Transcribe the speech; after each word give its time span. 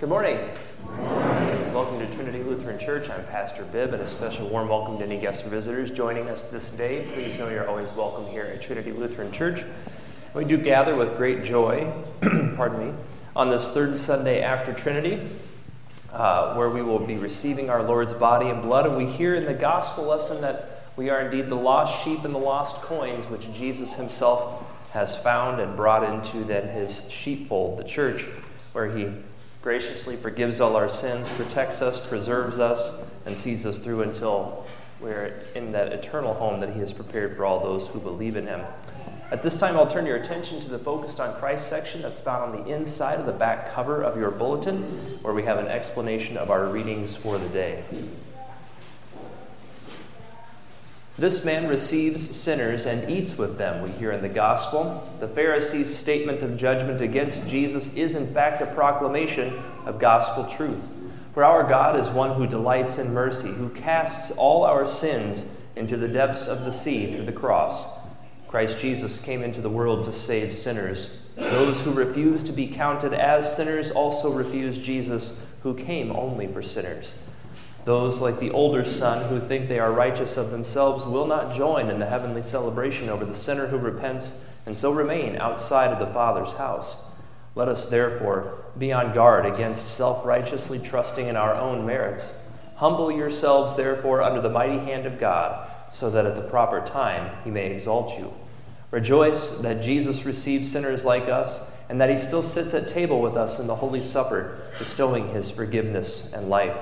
Good 0.00 0.08
morning. 0.08 0.38
Welcome 1.74 1.98
to 1.98 2.10
Trinity 2.10 2.42
Lutheran 2.42 2.78
Church. 2.78 3.10
I'm 3.10 3.22
Pastor 3.26 3.66
Bibb, 3.66 3.92
and 3.92 4.02
a 4.02 4.06
special 4.06 4.48
warm 4.48 4.66
welcome 4.66 4.96
to 4.96 5.04
any 5.04 5.20
guest 5.20 5.44
visitors 5.44 5.90
joining 5.90 6.26
us 6.30 6.50
this 6.50 6.72
day. 6.72 7.06
Please 7.12 7.38
know 7.38 7.50
you're 7.50 7.68
always 7.68 7.92
welcome 7.92 8.24
here 8.28 8.44
at 8.44 8.62
Trinity 8.62 8.92
Lutheran 8.92 9.30
Church. 9.30 9.62
We 10.34 10.46
do 10.46 10.56
gather 10.56 10.96
with 10.96 11.18
great 11.18 11.44
joy, 11.44 11.92
pardon 12.56 12.78
me, 12.78 12.94
on 13.36 13.50
this 13.50 13.74
third 13.74 13.98
Sunday 13.98 14.40
after 14.40 14.72
Trinity, 14.72 15.20
uh, 16.14 16.54
where 16.54 16.70
we 16.70 16.80
will 16.80 17.06
be 17.06 17.16
receiving 17.16 17.68
our 17.68 17.82
Lord's 17.82 18.14
body 18.14 18.48
and 18.48 18.62
blood. 18.62 18.86
And 18.86 18.96
we 18.96 19.04
hear 19.04 19.34
in 19.34 19.44
the 19.44 19.52
gospel 19.52 20.04
lesson 20.04 20.40
that 20.40 20.86
we 20.96 21.10
are 21.10 21.20
indeed 21.20 21.48
the 21.48 21.56
lost 21.56 22.02
sheep 22.02 22.24
and 22.24 22.34
the 22.34 22.38
lost 22.38 22.76
coins, 22.76 23.28
which 23.28 23.52
Jesus 23.52 23.96
himself 23.96 24.64
has 24.92 25.14
found 25.22 25.60
and 25.60 25.76
brought 25.76 26.04
into 26.04 26.42
then 26.42 26.68
his 26.68 27.06
sheepfold, 27.10 27.78
the 27.78 27.84
church, 27.84 28.22
where 28.72 28.86
he 28.86 29.12
graciously 29.62 30.16
forgives 30.16 30.60
all 30.60 30.76
our 30.76 30.88
sins, 30.88 31.28
protects 31.30 31.82
us, 31.82 32.06
preserves 32.08 32.58
us, 32.58 33.10
and 33.26 33.36
sees 33.36 33.66
us 33.66 33.78
through 33.78 34.02
until 34.02 34.64
we're 35.00 35.34
in 35.54 35.72
that 35.72 35.92
eternal 35.92 36.34
home 36.34 36.60
that 36.60 36.72
He 36.72 36.78
has 36.78 36.92
prepared 36.92 37.36
for 37.36 37.44
all 37.44 37.60
those 37.60 37.88
who 37.88 38.00
believe 38.00 38.36
in 38.36 38.46
Him. 38.46 38.62
At 39.30 39.42
this 39.42 39.58
time, 39.58 39.76
I'll 39.76 39.86
turn 39.86 40.06
your 40.06 40.16
attention 40.16 40.60
to 40.60 40.68
the 40.68 40.78
Focused 40.78 41.20
on 41.20 41.34
Christ 41.34 41.68
section 41.68 42.02
that's 42.02 42.18
found 42.18 42.52
on 42.52 42.64
the 42.64 42.74
inside 42.74 43.20
of 43.20 43.26
the 43.26 43.32
back 43.32 43.70
cover 43.70 44.02
of 44.02 44.16
your 44.16 44.30
bulletin, 44.30 44.82
where 45.22 45.34
we 45.34 45.44
have 45.44 45.58
an 45.58 45.68
explanation 45.68 46.36
of 46.36 46.50
our 46.50 46.66
readings 46.66 47.14
for 47.14 47.38
the 47.38 47.48
day. 47.48 47.84
This 51.18 51.44
man 51.44 51.68
receives 51.68 52.34
sinners 52.34 52.86
and 52.86 53.10
eats 53.10 53.36
with 53.36 53.58
them, 53.58 53.82
we 53.82 53.90
hear 53.90 54.12
in 54.12 54.22
the 54.22 54.28
gospel. 54.28 55.06
The 55.18 55.28
Pharisees' 55.28 55.94
statement 55.94 56.42
of 56.42 56.56
judgment 56.56 57.00
against 57.00 57.46
Jesus 57.46 57.94
is, 57.96 58.14
in 58.14 58.26
fact, 58.26 58.62
a 58.62 58.66
proclamation 58.66 59.52
of 59.84 59.98
gospel 59.98 60.44
truth. 60.46 60.88
For 61.34 61.44
our 61.44 61.62
God 61.62 61.98
is 61.98 62.08
one 62.08 62.34
who 62.34 62.46
delights 62.46 62.98
in 62.98 63.12
mercy, 63.12 63.50
who 63.50 63.68
casts 63.70 64.30
all 64.32 64.64
our 64.64 64.86
sins 64.86 65.44
into 65.76 65.96
the 65.96 66.08
depths 66.08 66.48
of 66.48 66.64
the 66.64 66.72
sea 66.72 67.12
through 67.12 67.24
the 67.24 67.32
cross. 67.32 68.00
Christ 68.48 68.78
Jesus 68.78 69.20
came 69.20 69.42
into 69.42 69.60
the 69.60 69.68
world 69.68 70.04
to 70.04 70.12
save 70.12 70.54
sinners. 70.54 71.18
Those 71.36 71.80
who 71.80 71.92
refuse 71.92 72.42
to 72.44 72.52
be 72.52 72.66
counted 72.66 73.12
as 73.12 73.56
sinners 73.56 73.90
also 73.90 74.32
refuse 74.32 74.80
Jesus, 74.80 75.46
who 75.62 75.74
came 75.74 76.10
only 76.10 76.48
for 76.48 76.62
sinners. 76.62 77.14
Those, 77.84 78.20
like 78.20 78.38
the 78.38 78.50
older 78.50 78.84
son, 78.84 79.28
who 79.28 79.40
think 79.40 79.68
they 79.68 79.78
are 79.78 79.92
righteous 79.92 80.36
of 80.36 80.50
themselves, 80.50 81.04
will 81.04 81.26
not 81.26 81.52
join 81.52 81.88
in 81.88 81.98
the 81.98 82.06
heavenly 82.06 82.42
celebration 82.42 83.08
over 83.08 83.24
the 83.24 83.34
sinner 83.34 83.66
who 83.66 83.78
repents 83.78 84.44
and 84.66 84.76
so 84.76 84.92
remain 84.92 85.36
outside 85.36 85.90
of 85.90 85.98
the 85.98 86.12
Father's 86.12 86.52
house. 86.52 87.02
Let 87.54 87.68
us 87.68 87.88
therefore 87.88 88.64
be 88.78 88.92
on 88.92 89.14
guard 89.14 89.46
against 89.46 89.88
self 89.88 90.24
righteously 90.24 90.78
trusting 90.78 91.26
in 91.26 91.36
our 91.36 91.54
own 91.54 91.86
merits. 91.86 92.36
Humble 92.76 93.10
yourselves, 93.10 93.74
therefore, 93.74 94.22
under 94.22 94.40
the 94.40 94.48
mighty 94.48 94.78
hand 94.78 95.06
of 95.06 95.18
God, 95.18 95.68
so 95.92 96.10
that 96.10 96.26
at 96.26 96.36
the 96.36 96.42
proper 96.42 96.80
time 96.80 97.36
he 97.44 97.50
may 97.50 97.72
exalt 97.72 98.18
you. 98.18 98.32
Rejoice 98.90 99.50
that 99.58 99.82
Jesus 99.82 100.24
received 100.24 100.66
sinners 100.66 101.04
like 101.04 101.28
us, 101.28 101.60
and 101.88 102.00
that 102.00 102.10
he 102.10 102.16
still 102.16 102.42
sits 102.42 102.72
at 102.72 102.88
table 102.88 103.20
with 103.20 103.36
us 103.36 103.58
in 103.58 103.66
the 103.66 103.74
Holy 103.74 104.00
Supper, 104.00 104.58
bestowing 104.78 105.28
his 105.28 105.50
forgiveness 105.50 106.32
and 106.32 106.48
life. 106.48 106.78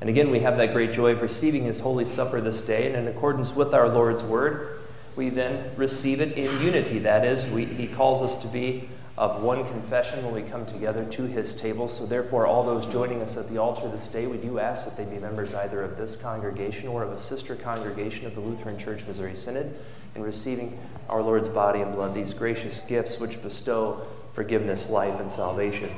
And 0.00 0.08
again, 0.08 0.30
we 0.30 0.40
have 0.40 0.56
that 0.58 0.72
great 0.72 0.92
joy 0.92 1.12
of 1.12 1.22
receiving 1.22 1.64
His 1.64 1.80
Holy 1.80 2.04
Supper 2.04 2.40
this 2.40 2.62
day, 2.62 2.86
and 2.86 2.96
in 2.96 3.08
accordance 3.08 3.56
with 3.56 3.74
our 3.74 3.88
Lord's 3.88 4.22
Word, 4.22 4.78
we 5.16 5.28
then 5.28 5.74
receive 5.76 6.20
it 6.20 6.36
in 6.38 6.62
unity. 6.62 7.00
That 7.00 7.24
is, 7.24 7.50
we, 7.50 7.64
He 7.64 7.88
calls 7.88 8.22
us 8.22 8.38
to 8.38 8.48
be 8.48 8.88
of 9.16 9.42
one 9.42 9.66
confession 9.66 10.24
when 10.24 10.32
we 10.32 10.42
come 10.42 10.64
together 10.64 11.04
to 11.04 11.22
His 11.24 11.56
table. 11.56 11.88
So, 11.88 12.06
therefore, 12.06 12.46
all 12.46 12.62
those 12.62 12.86
joining 12.86 13.20
us 13.20 13.36
at 13.36 13.48
the 13.48 13.58
altar 13.58 13.88
this 13.88 14.06
day, 14.06 14.28
we 14.28 14.36
do 14.36 14.60
ask 14.60 14.84
that 14.84 14.96
they 14.96 15.12
be 15.12 15.20
members 15.20 15.54
either 15.54 15.82
of 15.82 15.96
this 15.96 16.14
congregation 16.14 16.88
or 16.88 17.02
of 17.02 17.10
a 17.10 17.18
sister 17.18 17.56
congregation 17.56 18.26
of 18.26 18.36
the 18.36 18.40
Lutheran 18.40 18.78
Church 18.78 19.04
Missouri 19.04 19.34
Synod 19.34 19.74
in 20.14 20.22
receiving 20.22 20.78
our 21.08 21.20
Lord's 21.20 21.48
body 21.48 21.80
and 21.80 21.92
blood, 21.92 22.14
these 22.14 22.32
gracious 22.32 22.80
gifts 22.82 23.18
which 23.18 23.42
bestow 23.42 24.06
forgiveness, 24.32 24.88
life, 24.88 25.18
and 25.18 25.28
salvation. 25.28 25.90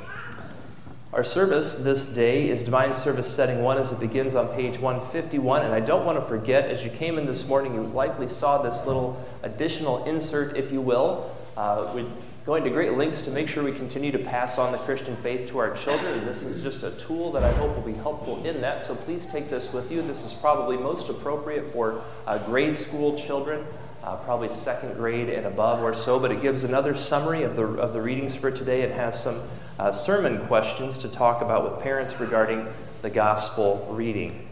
Our 1.13 1.25
service 1.25 1.83
this 1.83 2.05
day 2.05 2.47
is 2.47 2.63
Divine 2.63 2.93
Service 2.93 3.29
Setting 3.29 3.61
1 3.63 3.77
as 3.77 3.91
it 3.91 3.99
begins 3.99 4.33
on 4.33 4.47
page 4.55 4.79
151. 4.79 5.63
And 5.63 5.73
I 5.73 5.81
don't 5.81 6.05
want 6.05 6.17
to 6.17 6.25
forget, 6.25 6.69
as 6.69 6.85
you 6.85 6.89
came 6.89 7.17
in 7.17 7.25
this 7.25 7.49
morning, 7.49 7.73
you 7.73 7.81
likely 7.81 8.29
saw 8.29 8.61
this 8.61 8.87
little 8.87 9.21
additional 9.43 10.05
insert, 10.05 10.55
if 10.55 10.71
you 10.71 10.79
will. 10.79 11.35
Uh, 11.57 11.91
we're 11.93 12.05
going 12.45 12.63
to 12.63 12.69
great 12.69 12.93
lengths 12.93 13.23
to 13.23 13.31
make 13.31 13.49
sure 13.49 13.61
we 13.61 13.73
continue 13.73 14.09
to 14.09 14.19
pass 14.19 14.57
on 14.57 14.71
the 14.71 14.77
Christian 14.77 15.17
faith 15.17 15.49
to 15.49 15.57
our 15.57 15.75
children. 15.75 16.23
This 16.23 16.43
is 16.43 16.63
just 16.63 16.83
a 16.83 16.91
tool 16.91 17.33
that 17.33 17.43
I 17.43 17.51
hope 17.55 17.75
will 17.75 17.83
be 17.83 17.91
helpful 17.91 18.41
in 18.45 18.61
that. 18.61 18.79
So 18.79 18.95
please 18.95 19.25
take 19.25 19.49
this 19.49 19.73
with 19.73 19.91
you. 19.91 20.01
This 20.03 20.23
is 20.23 20.33
probably 20.33 20.77
most 20.77 21.09
appropriate 21.09 21.73
for 21.73 22.01
uh, 22.25 22.37
grade 22.37 22.73
school 22.73 23.17
children. 23.17 23.65
Uh, 24.01 24.15
probably 24.15 24.49
second 24.49 24.95
grade 24.95 25.29
and 25.29 25.45
above 25.45 25.83
or 25.83 25.93
so, 25.93 26.19
but 26.19 26.31
it 26.31 26.41
gives 26.41 26.63
another 26.63 26.95
summary 26.95 27.43
of 27.43 27.55
the, 27.55 27.63
of 27.63 27.93
the 27.93 28.01
readings 28.01 28.35
for 28.35 28.49
today. 28.49 28.81
It 28.81 28.91
has 28.91 29.21
some 29.21 29.39
uh, 29.81 29.91
sermon 29.91 30.37
questions 30.45 30.99
to 30.99 31.11
talk 31.11 31.41
about 31.41 31.63
with 31.63 31.81
parents 31.81 32.19
regarding 32.19 32.67
the 33.01 33.09
gospel 33.09 33.87
reading. 33.89 34.47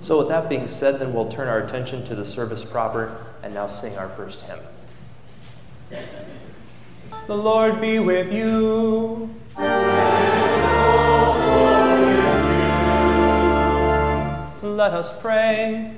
So, 0.00 0.16
with 0.16 0.28
that 0.28 0.48
being 0.48 0.68
said, 0.68 0.98
then 0.98 1.12
we'll 1.12 1.28
turn 1.28 1.48
our 1.48 1.58
attention 1.58 2.02
to 2.06 2.14
the 2.14 2.24
service 2.24 2.64
proper 2.64 3.26
and 3.42 3.52
now 3.52 3.66
sing 3.66 3.98
our 3.98 4.08
first 4.08 4.40
hymn. 4.42 4.58
The 7.26 7.36
Lord 7.36 7.78
be 7.78 7.98
with 7.98 8.32
you. 8.32 9.28
Let 14.62 14.94
us 14.94 15.20
pray. 15.20 15.94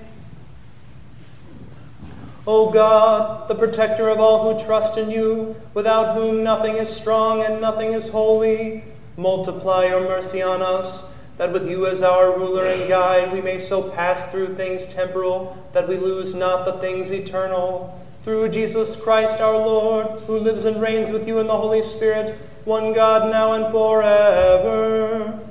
O 2.50 2.70
God, 2.70 3.47
the 3.47 3.54
protector 3.54 4.09
of 4.09 4.20
all 4.20 4.50
who 4.50 4.64
trust 4.64 4.97
in 4.97 5.10
you, 5.10 5.54
without 5.75 6.14
whom 6.14 6.42
nothing 6.42 6.76
is 6.76 6.88
strong 6.88 7.42
and 7.42 7.60
nothing 7.60 7.92
is 7.92 8.09
holy, 8.09 8.84
multiply 9.19 9.84
your 9.84 10.00
mercy 10.00 10.41
on 10.41 10.62
us, 10.62 11.12
that 11.36 11.53
with 11.53 11.69
you 11.69 11.86
as 11.86 12.03
our 12.03 12.34
ruler 12.38 12.64
and 12.64 12.88
guide 12.88 13.34
we 13.34 13.42
may 13.42 13.59
so 13.59 13.91
pass 13.91 14.32
through 14.32 14.54
things 14.54 14.86
temporal 14.86 15.62
that 15.72 15.86
we 15.86 15.98
lose 15.98 16.34
not 16.34 16.64
the 16.64 16.72
things 16.78 17.12
eternal. 17.12 18.03
Through 18.25 18.48
Jesus 18.48 18.97
Christ 18.97 19.42
our 19.42 19.59
Lord, 19.59 20.22
who 20.22 20.38
lives 20.38 20.65
and 20.65 20.80
reigns 20.80 21.10
with 21.10 21.28
you 21.28 21.41
in 21.41 21.48
the 21.48 21.59
Holy 21.59 21.82
Spirit, 21.82 22.34
one 22.65 22.94
God 22.94 23.30
now 23.30 23.53
and 23.53 23.70
forever. 23.70 25.47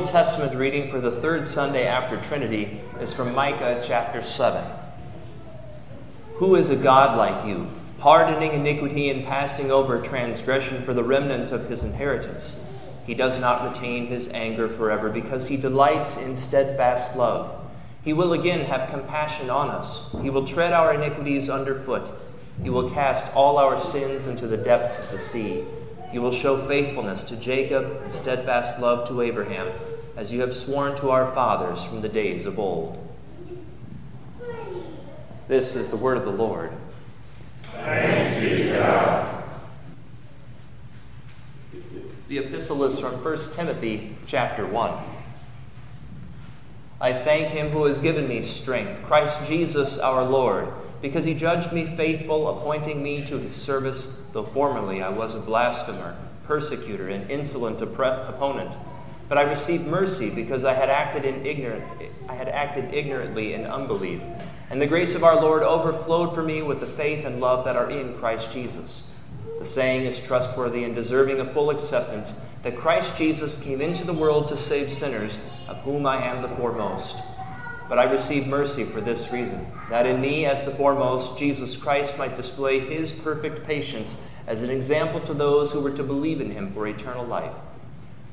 Old 0.00 0.08
Testament 0.08 0.54
reading 0.54 0.88
for 0.88 0.98
the 0.98 1.10
third 1.10 1.46
Sunday 1.46 1.86
after 1.86 2.16
Trinity 2.22 2.80
is 3.02 3.12
from 3.12 3.34
Micah 3.34 3.82
chapter 3.84 4.22
7. 4.22 4.64
Who 6.36 6.56
is 6.56 6.70
a 6.70 6.76
God 6.76 7.18
like 7.18 7.46
you, 7.46 7.68
pardoning 7.98 8.54
iniquity 8.54 9.10
and 9.10 9.26
passing 9.26 9.70
over 9.70 10.00
transgression 10.00 10.82
for 10.84 10.94
the 10.94 11.04
remnant 11.04 11.52
of 11.52 11.68
his 11.68 11.82
inheritance? 11.82 12.64
He 13.04 13.12
does 13.12 13.38
not 13.38 13.68
retain 13.68 14.06
his 14.06 14.30
anger 14.30 14.70
forever 14.70 15.10
because 15.10 15.48
he 15.48 15.58
delights 15.58 16.16
in 16.16 16.34
steadfast 16.34 17.14
love. 17.14 17.70
He 18.02 18.14
will 18.14 18.32
again 18.32 18.64
have 18.64 18.88
compassion 18.88 19.50
on 19.50 19.68
us. 19.68 20.10
He 20.22 20.30
will 20.30 20.46
tread 20.46 20.72
our 20.72 20.94
iniquities 20.94 21.50
underfoot. 21.50 22.10
He 22.62 22.70
will 22.70 22.88
cast 22.88 23.36
all 23.36 23.58
our 23.58 23.76
sins 23.76 24.26
into 24.26 24.46
the 24.46 24.56
depths 24.56 24.98
of 24.98 25.10
the 25.10 25.18
sea. 25.18 25.66
You 26.12 26.20
will 26.20 26.32
show 26.32 26.56
faithfulness 26.58 27.22
to 27.24 27.36
Jacob 27.36 28.00
and 28.02 28.10
steadfast 28.10 28.80
love 28.80 29.06
to 29.08 29.20
Abraham, 29.20 29.68
as 30.16 30.32
you 30.32 30.40
have 30.40 30.56
sworn 30.56 30.96
to 30.96 31.10
our 31.10 31.30
fathers 31.32 31.84
from 31.84 32.00
the 32.00 32.08
days 32.08 32.46
of 32.46 32.58
old. 32.58 32.98
This 35.46 35.76
is 35.76 35.88
the 35.88 35.96
word 35.96 36.16
of 36.16 36.24
the 36.24 36.32
Lord. 36.32 36.72
Thanks 37.56 38.40
be 38.40 38.64
to 38.64 38.72
God. 38.72 39.44
The 42.28 42.38
epistle 42.38 42.82
is 42.84 42.98
from 42.98 43.12
1 43.12 43.36
Timothy 43.52 44.16
chapter 44.26 44.66
1. 44.66 45.04
I 47.00 47.12
thank 47.12 47.48
him 47.48 47.70
who 47.70 47.84
has 47.84 48.00
given 48.00 48.28
me 48.28 48.42
strength, 48.42 49.02
Christ 49.04 49.46
Jesus 49.46 49.98
our 49.98 50.24
Lord 50.24 50.68
because 51.00 51.24
he 51.24 51.34
judged 51.34 51.72
me 51.72 51.86
faithful, 51.86 52.48
appointing 52.48 53.02
me 53.02 53.24
to 53.24 53.38
his 53.38 53.54
service, 53.54 54.28
though 54.32 54.44
formerly 54.44 55.02
I 55.02 55.08
was 55.08 55.34
a 55.34 55.40
blasphemer, 55.40 56.16
persecutor, 56.44 57.08
and 57.08 57.30
insolent 57.30 57.80
opponent. 57.80 58.76
But 59.28 59.38
I 59.38 59.42
received 59.42 59.86
mercy 59.86 60.34
because 60.34 60.64
I 60.64 60.74
had 60.74 60.90
acted 60.90 61.24
in 61.24 61.46
ignorant 61.46 61.84
I 62.28 62.34
had 62.34 62.48
acted 62.48 62.92
ignorantly 62.92 63.54
in 63.54 63.64
unbelief. 63.64 64.22
And 64.70 64.80
the 64.80 64.86
grace 64.86 65.14
of 65.14 65.24
our 65.24 65.40
Lord 65.40 65.62
overflowed 65.62 66.34
for 66.34 66.42
me 66.42 66.62
with 66.62 66.80
the 66.80 66.86
faith 66.86 67.24
and 67.24 67.40
love 67.40 67.64
that 67.64 67.76
are 67.76 67.90
in 67.90 68.14
Christ 68.14 68.52
Jesus. 68.52 69.10
The 69.58 69.64
saying 69.64 70.06
is 70.06 70.24
trustworthy 70.24 70.84
and 70.84 70.94
deserving 70.94 71.40
of 71.40 71.52
full 71.52 71.70
acceptance 71.70 72.44
that 72.62 72.76
Christ 72.76 73.18
Jesus 73.18 73.62
came 73.62 73.80
into 73.80 74.04
the 74.04 74.12
world 74.12 74.48
to 74.48 74.56
save 74.56 74.92
sinners, 74.92 75.44
of 75.68 75.80
whom 75.80 76.06
I 76.06 76.24
am 76.24 76.40
the 76.40 76.48
foremost. 76.48 77.16
But 77.90 77.98
I 77.98 78.04
receive 78.04 78.46
mercy 78.46 78.84
for 78.84 79.00
this 79.00 79.32
reason 79.32 79.66
that 79.90 80.06
in 80.06 80.20
me, 80.20 80.46
as 80.46 80.64
the 80.64 80.70
foremost, 80.70 81.36
Jesus 81.36 81.76
Christ 81.76 82.16
might 82.16 82.36
display 82.36 82.78
his 82.78 83.10
perfect 83.10 83.66
patience 83.66 84.30
as 84.46 84.62
an 84.62 84.70
example 84.70 85.18
to 85.22 85.34
those 85.34 85.72
who 85.72 85.80
were 85.80 85.90
to 85.90 86.04
believe 86.04 86.40
in 86.40 86.52
him 86.52 86.70
for 86.70 86.86
eternal 86.86 87.26
life. 87.26 87.56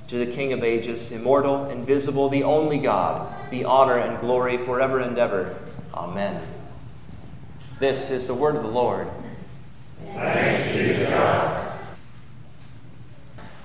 To 0.10 0.24
the 0.24 0.32
King 0.32 0.54
of 0.54 0.64
ages, 0.64 1.12
immortal, 1.12 1.72
invisible, 1.72 2.30
the 2.30 2.44
only 2.44 2.78
God, 2.78 3.34
be 3.50 3.66
honor 3.66 3.98
and 3.98 4.20
glory 4.20 4.60
forever 4.60 5.00
and 5.00 5.18
ever. 5.18 5.58
Amen. 5.92 6.40
This 7.80 8.12
is 8.12 8.28
the 8.28 8.36
word 8.36 8.56
of 8.56 8.62
the 8.62 8.70
Lord. 8.70 9.08
Thanks 10.14 10.72
be 10.72 11.04
to 11.04 11.10
God. 11.10 11.80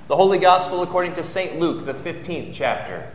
The 0.08 0.16
Holy 0.16 0.38
Gospel 0.38 0.82
according 0.82 1.12
to 1.14 1.22
St. 1.22 1.60
Luke, 1.60 1.84
the 1.84 1.92
15th 1.92 2.48
chapter. 2.54 3.10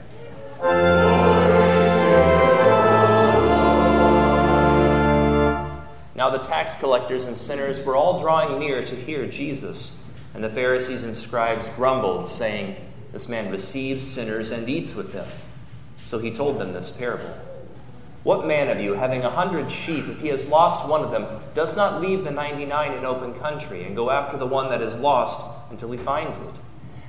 Now 6.18 6.32
the 6.32 6.40
tax 6.40 6.76
collectors 6.76 7.26
and 7.26 7.38
sinners 7.38 7.86
were 7.86 7.96
all 7.96 8.20
drawing 8.20 8.58
near 8.58 8.84
to 8.84 8.96
hear 8.96 9.28
Jesus, 9.28 10.04
and 10.34 10.44
the 10.44 10.50
Pharisees 10.50 11.04
and 11.04 11.16
scribes 11.16 11.68
grumbled, 11.70 12.28
saying, 12.28 12.76
This 13.12 13.30
man 13.30 13.52
receives 13.52 14.06
sinners 14.06 14.50
and 14.50 14.68
eats 14.68 14.96
with 14.96 15.14
them. 15.14 15.28
So 15.98 16.18
he 16.18 16.32
told 16.32 16.60
them 16.60 16.74
this 16.74 16.90
parable. 16.90 17.38
What 18.24 18.48
man 18.48 18.68
of 18.68 18.82
you, 18.82 18.96
having 18.96 19.22
a 19.22 19.30
hundred 19.30 19.70
sheep, 19.70 20.08
if 20.08 20.20
he 20.20 20.30
has 20.30 20.50
lost 20.50 20.90
one 20.90 21.04
of 21.04 21.12
them, 21.12 21.28
does 21.54 21.78
not 21.78 22.02
leave 22.02 22.24
the 22.24 22.32
ninety 22.32 22.66
nine 22.66 22.94
in 22.94 23.06
open 23.06 23.36
country 23.36 23.84
and 23.84 23.96
go 23.96 24.10
after 24.10 24.38
the 24.38 24.48
one 24.48 24.70
that 24.70 24.82
is 24.82 24.98
lost 24.98 25.40
until 25.70 25.92
he 25.92 26.00
finds 26.00 26.40
it? 26.40 26.56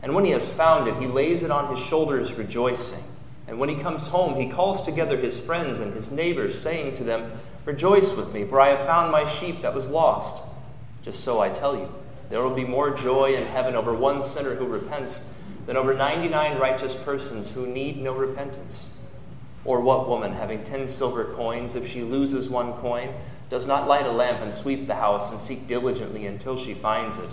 And 0.03 0.15
when 0.15 0.27
he 0.27 0.33
has 0.33 0.53
found 0.53 0.87
it, 0.87 0.97
he 0.97 1.07
lays 1.07 1.43
it 1.43 1.51
on 1.51 1.75
his 1.75 1.85
shoulders, 1.85 2.35
rejoicing. 2.35 3.03
And 3.49 3.59
when 3.59 3.71
he 3.71 3.77
comes 3.77 4.09
home, 4.09 4.39
he 4.39 4.51
calls 4.51 4.83
together 4.83 5.17
his 5.17 5.41
friends 5.41 5.81
and 5.81 5.95
his 5.95 6.13
neighbors, 6.13 6.61
saying 6.61 6.95
to 6.97 7.05
them, 7.05 7.33
Rejoice 7.69 8.17
with 8.17 8.33
me, 8.33 8.45
for 8.45 8.59
I 8.59 8.69
have 8.69 8.87
found 8.87 9.13
my 9.13 9.25
sheep 9.25 9.61
that 9.61 9.75
was 9.75 9.91
lost. 9.91 10.43
Just 11.03 11.21
so 11.23 11.43
I 11.43 11.51
tell 11.51 11.77
you, 11.77 11.93
there 12.31 12.43
will 12.43 12.55
be 12.55 12.65
more 12.65 12.97
joy 12.97 13.35
in 13.35 13.45
heaven 13.45 13.75
over 13.75 13.93
one 13.93 14.23
sinner 14.23 14.55
who 14.55 14.67
repents 14.67 15.39
than 15.67 15.77
over 15.77 15.93
99 15.93 16.59
righteous 16.59 16.95
persons 16.95 17.53
who 17.53 17.67
need 17.67 18.01
no 18.01 18.15
repentance. 18.15 18.97
Or 19.67 19.83
what 19.83 20.09
woman, 20.09 20.33
having 20.33 20.65
ten 20.65 20.89
silver 20.89 21.27
coins, 21.35 21.77
if 21.77 21.87
she 21.87 22.01
loses 22.01 22.49
one 22.49 22.73
coin, 22.73 23.13
does 23.51 23.67
not 23.67 23.87
light 23.87 24.07
a 24.07 24.13
lamp 24.13 24.41
and 24.41 24.51
sweep 24.51 24.87
the 24.87 24.95
house 24.95 25.31
and 25.31 25.39
seek 25.39 25.67
diligently 25.67 26.25
until 26.25 26.57
she 26.57 26.73
finds 26.73 27.19
it? 27.19 27.29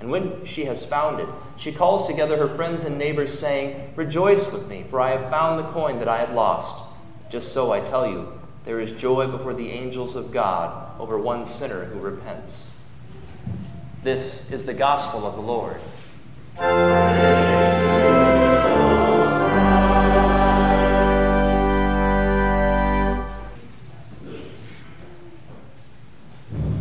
And 0.00 0.10
when 0.10 0.44
she 0.44 0.64
has 0.64 0.84
found 0.84 1.20
it, 1.20 1.28
she 1.56 1.70
calls 1.70 2.08
together 2.08 2.36
her 2.38 2.48
friends 2.48 2.82
and 2.82 2.98
neighbors, 2.98 3.38
saying, 3.38 3.92
Rejoice 3.94 4.52
with 4.52 4.68
me, 4.68 4.82
for 4.82 5.00
I 5.00 5.10
have 5.10 5.30
found 5.30 5.60
the 5.60 5.68
coin 5.68 6.00
that 6.00 6.08
I 6.08 6.18
had 6.18 6.34
lost. 6.34 6.82
Just 7.30 7.52
so 7.52 7.70
I 7.70 7.78
tell 7.78 8.10
you, 8.10 8.32
there 8.66 8.80
is 8.80 8.90
joy 8.90 9.28
before 9.28 9.54
the 9.54 9.70
angels 9.70 10.16
of 10.16 10.32
God 10.32 11.00
over 11.00 11.16
one 11.16 11.46
sinner 11.46 11.84
who 11.84 12.00
repents. 12.00 12.76
This 14.02 14.50
is 14.50 14.66
the 14.66 14.74
gospel 14.74 15.24
of 15.24 15.36
the 15.36 15.40
Lord. 15.40 15.76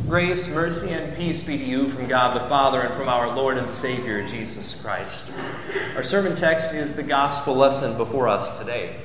Grace, 0.07 0.51
mercy, 0.51 0.89
and 0.89 1.15
peace 1.15 1.45
be 1.45 1.55
to 1.59 1.63
you 1.63 1.87
from 1.87 2.07
God 2.07 2.35
the 2.35 2.47
Father 2.47 2.81
and 2.81 2.95
from 2.95 3.07
our 3.07 3.35
Lord 3.35 3.57
and 3.57 3.69
Savior 3.69 4.25
Jesus 4.25 4.81
Christ. 4.81 5.31
Our 5.95 6.03
sermon 6.03 6.33
text 6.33 6.73
is 6.73 6.95
the 6.95 7.03
gospel 7.03 7.53
lesson 7.53 7.95
before 7.95 8.27
us 8.27 8.57
today. 8.57 8.95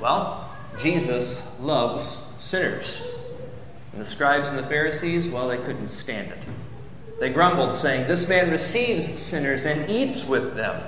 Well, 0.00 0.47
Jesus 0.78 1.60
loves 1.60 2.04
sinners. 2.38 3.18
And 3.92 4.00
the 4.00 4.04
scribes 4.04 4.50
and 4.50 4.58
the 4.58 4.66
Pharisees, 4.66 5.28
well, 5.28 5.48
they 5.48 5.58
couldn't 5.58 5.88
stand 5.88 6.30
it. 6.30 6.46
They 7.20 7.30
grumbled, 7.30 7.74
saying, 7.74 8.06
This 8.06 8.28
man 8.28 8.50
receives 8.50 9.06
sinners 9.06 9.66
and 9.66 9.90
eats 9.90 10.26
with 10.26 10.54
them. 10.54 10.80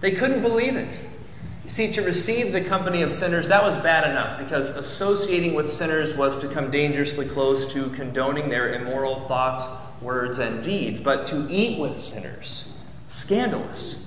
They 0.00 0.12
couldn't 0.12 0.42
believe 0.42 0.76
it. 0.76 0.98
You 1.64 1.70
see, 1.70 1.90
to 1.92 2.02
receive 2.02 2.52
the 2.52 2.60
company 2.60 3.02
of 3.02 3.12
sinners, 3.12 3.48
that 3.48 3.62
was 3.62 3.76
bad 3.76 4.08
enough 4.08 4.38
because 4.38 4.70
associating 4.70 5.54
with 5.54 5.68
sinners 5.68 6.16
was 6.16 6.38
to 6.38 6.48
come 6.48 6.70
dangerously 6.70 7.26
close 7.26 7.72
to 7.72 7.88
condoning 7.90 8.48
their 8.48 8.74
immoral 8.74 9.20
thoughts, 9.20 9.64
words, 10.00 10.38
and 10.38 10.62
deeds. 10.62 11.00
But 11.00 11.26
to 11.28 11.46
eat 11.48 11.78
with 11.78 11.96
sinners, 11.96 12.72
scandalous. 13.06 14.01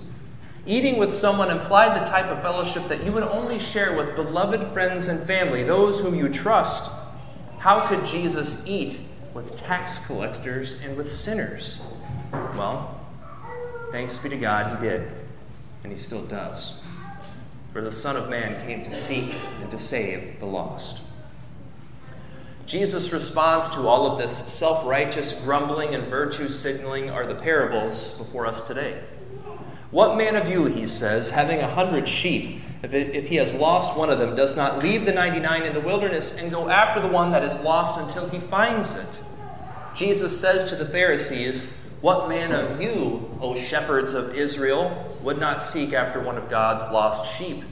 Eating 0.68 0.98
with 0.98 1.12
someone 1.12 1.52
implied 1.52 2.00
the 2.00 2.06
type 2.06 2.26
of 2.26 2.42
fellowship 2.42 2.88
that 2.88 3.04
you 3.04 3.12
would 3.12 3.24
only 3.24 3.60
share 3.60 3.96
with 3.96 4.16
beloved 4.16 4.64
friends 4.64 5.08
and 5.08 5.20
family, 5.20 5.62
those 5.62 6.02
whom 6.02 6.16
you 6.16 6.28
trust. 6.28 6.92
How 7.60 7.86
could 7.86 8.04
Jesus 8.04 8.68
eat 8.68 9.00
with 9.36 9.56
tax 9.56 10.08
collectors 10.08 10.82
and 10.82 10.98
with 10.98 11.08
sinners? 11.08 11.82
Well, 12.32 13.00
thanks 13.92 14.18
be 14.18 14.30
to 14.30 14.38
God, 14.38 14.76
he 14.76 14.88
did, 14.88 15.12
and 15.84 15.92
he 15.92 15.98
still 15.98 16.26
does. 16.26 16.82
For 17.72 17.82
the 17.82 17.92
Son 17.92 18.16
of 18.16 18.30
Man 18.30 18.66
came 18.66 18.82
to 18.84 18.94
seek 18.94 19.36
and 19.62 19.70
to 19.70 19.78
save 19.78 20.40
the 20.40 20.48
lost. 20.48 21.02
Jesus' 22.66 23.14
response 23.14 23.70
to 23.70 23.82
all 23.82 24.12
of 24.12 24.18
this 24.18 24.36
self 24.36 24.84
righteous 24.88 25.44
grumbling 25.44 25.94
and 25.94 26.06
virtue 26.08 26.50
signaling 26.50 27.12
are 27.12 27.28
the 27.28 27.36
parables 27.36 28.18
before 28.18 28.48
us 28.48 28.62
today. 28.62 29.04
What 29.96 30.18
man 30.18 30.36
of 30.36 30.50
you, 30.50 30.66
he 30.66 30.86
says, 30.88 31.30
having 31.30 31.62
a 31.62 31.70
hundred 31.70 32.06
sheep, 32.06 32.60
if, 32.84 32.94
it, 32.94 33.16
if 33.16 33.30
he 33.30 33.38
has 33.38 33.54
lost 33.54 33.98
one 33.98 34.10
of 34.10 34.20
them, 34.20 34.36
does 34.36 34.58
not 34.58 34.84
leave 34.84 35.06
the 35.06 35.14
99 35.14 35.64
in 35.64 35.74
the 35.74 35.80
wilderness 35.80 36.38
and 36.38 36.52
go 36.52 36.68
after 36.68 37.00
the 37.00 37.08
one 37.08 37.32
that 37.32 37.46
is 37.46 37.64
lost 37.64 37.98
until 37.98 38.28
he 38.28 38.42
finds 38.42 38.96
it? 38.96 39.24
Jesus 39.96 40.38
says 40.38 40.66
to 40.66 40.76
the 40.76 40.84
Pharisees, 40.84 41.74
What 42.02 42.28
man 42.28 42.52
of 42.52 42.82
you, 42.82 43.38
O 43.40 43.56
shepherds 43.56 44.14
of 44.14 44.36
Israel, 44.36 45.18
would 45.22 45.40
not 45.40 45.64
seek 45.64 45.94
after 45.94 46.20
one 46.20 46.38
of 46.38 46.50
God's 46.50 46.84
lost 46.92 47.40
sheep? 47.40 47.64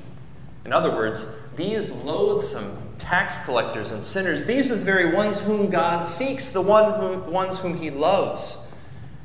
In 0.63 0.71
other 0.71 0.91
words, 0.91 1.45
these 1.57 2.05
loathsome 2.05 2.77
tax 2.99 3.43
collectors 3.43 3.91
and 3.91 4.01
sinners, 4.01 4.45
these 4.45 4.71
are 4.71 4.77
the 4.77 4.85
very 4.85 5.13
ones 5.13 5.41
whom 5.41 5.69
God 5.69 6.05
seeks, 6.05 6.51
the, 6.53 6.61
one 6.61 6.97
whom, 7.01 7.25
the 7.25 7.31
ones 7.31 7.59
whom 7.59 7.75
he 7.75 7.89
loves. 7.89 8.73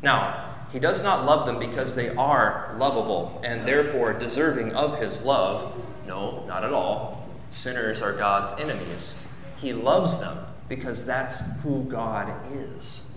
Now, 0.03 0.48
he 0.70 0.79
does 0.79 1.03
not 1.03 1.25
love 1.25 1.47
them 1.47 1.59
because 1.59 1.94
they 1.94 2.15
are 2.15 2.75
lovable 2.79 3.41
and 3.43 3.67
therefore 3.67 4.12
deserving 4.12 4.75
of 4.75 4.99
his 5.00 5.25
love. 5.25 5.75
No, 6.06 6.44
not 6.47 6.65
at 6.65 6.73
all. 6.73 7.29
Sinners 7.50 8.02
are 8.02 8.12
God's 8.12 8.52
enemies. 8.61 9.25
He 9.57 9.73
loves 9.73 10.19
them 10.21 10.37
because 10.69 11.07
that's 11.07 11.62
who 11.62 11.85
God 11.85 12.33
is. 12.52 13.16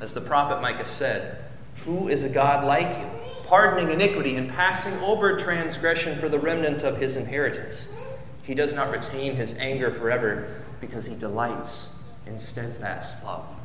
As 0.00 0.12
the 0.12 0.20
prophet 0.20 0.62
Micah 0.62 0.84
said, 0.84 1.38
Who 1.84 2.08
is 2.08 2.22
a 2.22 2.28
God 2.28 2.64
like 2.64 2.96
you, 2.96 3.06
pardoning 3.48 3.90
iniquity 3.90 4.36
and 4.36 4.48
passing 4.48 4.94
over 5.00 5.36
transgression 5.36 6.16
for 6.16 6.28
the 6.28 6.38
remnant 6.38 6.84
of 6.84 6.98
his 6.98 7.16
inheritance? 7.16 7.98
He 8.44 8.54
does 8.54 8.74
not 8.74 8.92
retain 8.92 9.34
his 9.34 9.58
anger 9.58 9.90
forever 9.90 10.62
because 10.80 11.06
he 11.06 11.16
delights 11.16 11.98
in 12.26 12.38
steadfast 12.38 13.24
love. 13.24 13.55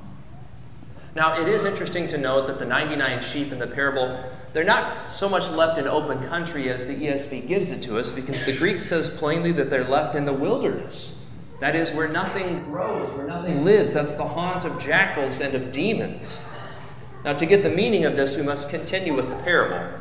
Now, 1.14 1.40
it 1.42 1.48
is 1.48 1.66
interesting 1.66 2.08
to 2.10 2.18
note 2.18 2.48
that 2.48 2.58
the 2.58 2.66
99 2.66 3.22
sheep 3.22 3.52
in 3.52 3.60
the 3.60 3.68
parable, 3.68 4.18
they're 4.54 4.64
not 4.64 5.04
so 5.04 5.28
much 5.28 5.50
left 5.52 5.78
in 5.78 5.88
open 5.88 6.24
country 6.24 6.70
as 6.70 6.88
the 6.88 6.96
ESV 6.96 7.48
gives 7.48 7.72
it 7.72 7.82
to 7.84 7.98
us, 7.98 8.12
because 8.12 8.46
the 8.46 8.56
Greek 8.56 8.80
says 8.80 9.10
plainly 9.10 9.52
that 9.54 9.70
they're 9.70 9.88
left 9.88 10.16
in 10.16 10.24
the 10.24 10.34
wilderness. 10.34 11.30
That 11.60 11.76
is, 11.76 11.92
where 11.92 12.08
nothing 12.08 12.64
grows, 12.64 13.10
where 13.10 13.28
nothing 13.28 13.66
lives. 13.66 13.94
That's 13.94 14.14
the 14.14 14.24
haunt 14.24 14.64
of 14.66 14.80
jackals 14.80 15.42
and 15.42 15.54
of 15.54 15.72
demons. 15.72 16.48
Now, 17.26 17.34
to 17.34 17.46
get 17.46 17.62
the 17.62 17.70
meaning 17.70 18.06
of 18.06 18.16
this, 18.16 18.38
we 18.38 18.44
must 18.44 18.70
continue 18.70 19.14
with 19.14 19.30
the 19.30 19.36
parable. 19.44 20.00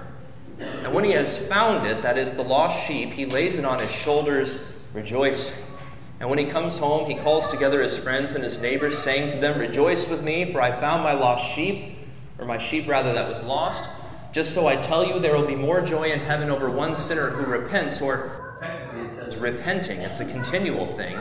And 0.58 0.94
when 0.94 1.04
he 1.04 1.10
has 1.12 1.48
found 1.48 1.86
it, 1.86 2.02
that 2.02 2.16
is 2.16 2.36
the 2.36 2.42
lost 2.42 2.86
sheep, 2.86 3.10
he 3.10 3.26
lays 3.26 3.58
it 3.58 3.64
on 3.64 3.78
his 3.78 3.92
shoulders, 3.92 4.78
rejoicing. 4.94 5.69
And 6.20 6.28
when 6.28 6.38
he 6.38 6.44
comes 6.44 6.78
home, 6.78 7.08
he 7.08 7.16
calls 7.16 7.48
together 7.48 7.82
his 7.82 7.98
friends 7.98 8.34
and 8.34 8.44
his 8.44 8.60
neighbors, 8.60 8.96
saying 8.96 9.30
to 9.32 9.38
them, 9.38 9.58
Rejoice 9.58 10.10
with 10.10 10.22
me, 10.22 10.44
for 10.44 10.60
I 10.60 10.70
found 10.70 11.02
my 11.02 11.14
lost 11.14 11.50
sheep, 11.54 11.96
or 12.38 12.44
my 12.44 12.58
sheep 12.58 12.86
rather 12.86 13.14
that 13.14 13.26
was 13.26 13.42
lost. 13.42 13.88
Just 14.32 14.54
so 14.54 14.68
I 14.68 14.76
tell 14.76 15.04
you, 15.04 15.18
there 15.18 15.34
will 15.34 15.46
be 15.46 15.56
more 15.56 15.80
joy 15.80 16.12
in 16.12 16.20
heaven 16.20 16.50
over 16.50 16.70
one 16.70 16.94
sinner 16.94 17.30
who 17.30 17.50
repents, 17.50 18.02
or 18.02 18.56
technically 18.60 19.06
it 19.06 19.10
says 19.10 19.38
repenting. 19.38 20.00
It's 20.00 20.20
a 20.20 20.26
continual 20.26 20.86
thing. 20.86 21.18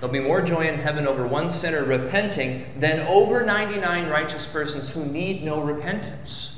There'll 0.00 0.12
be 0.12 0.20
more 0.20 0.40
joy 0.40 0.66
in 0.66 0.78
heaven 0.78 1.06
over 1.06 1.26
one 1.26 1.50
sinner 1.50 1.84
repenting 1.84 2.66
than 2.78 3.00
over 3.00 3.44
99 3.44 4.08
righteous 4.08 4.46
persons 4.46 4.92
who 4.92 5.04
need 5.04 5.44
no 5.44 5.62
repentance. 5.62 6.53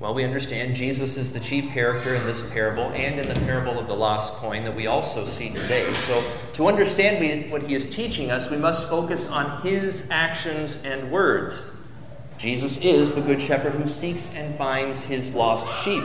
Well, 0.00 0.14
we 0.14 0.22
understand 0.22 0.76
Jesus 0.76 1.16
is 1.16 1.32
the 1.32 1.40
chief 1.40 1.72
character 1.72 2.14
in 2.14 2.24
this 2.24 2.52
parable 2.52 2.84
and 2.90 3.18
in 3.18 3.28
the 3.28 3.34
parable 3.46 3.80
of 3.80 3.88
the 3.88 3.96
lost 3.96 4.34
coin 4.34 4.62
that 4.62 4.76
we 4.76 4.86
also 4.86 5.24
see 5.24 5.50
today. 5.50 5.92
So, 5.92 6.22
to 6.52 6.68
understand 6.68 7.50
what 7.50 7.64
he 7.64 7.74
is 7.74 7.92
teaching 7.92 8.30
us, 8.30 8.48
we 8.48 8.58
must 8.58 8.88
focus 8.88 9.28
on 9.28 9.60
his 9.62 10.08
actions 10.12 10.84
and 10.84 11.10
words. 11.10 11.76
Jesus 12.36 12.84
is 12.84 13.12
the 13.12 13.22
good 13.22 13.42
shepherd 13.42 13.72
who 13.72 13.88
seeks 13.88 14.36
and 14.36 14.54
finds 14.54 15.04
his 15.04 15.34
lost 15.34 15.84
sheep. 15.84 16.04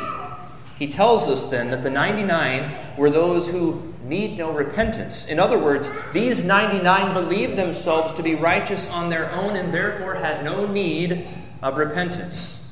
He 0.80 0.88
tells 0.88 1.28
us 1.28 1.52
then 1.52 1.70
that 1.70 1.84
the 1.84 1.92
99 1.92 2.98
were 2.98 3.12
those 3.12 3.52
who 3.52 3.94
need 4.04 4.40
no 4.40 4.52
repentance. 4.52 5.30
In 5.30 5.40
other 5.40 5.60
words, 5.60 5.92
these 6.14 6.44
99 6.44 7.14
believed 7.14 7.58
themselves 7.58 8.12
to 8.14 8.24
be 8.24 8.34
righteous 8.34 8.90
on 8.92 9.12
their 9.12 9.32
own 9.34 9.56
and 9.56 9.72
therefore 9.72 10.16
had 10.16 10.44
no 10.44 10.66
need 10.66 11.28
of 11.62 11.78
repentance. 11.78 12.63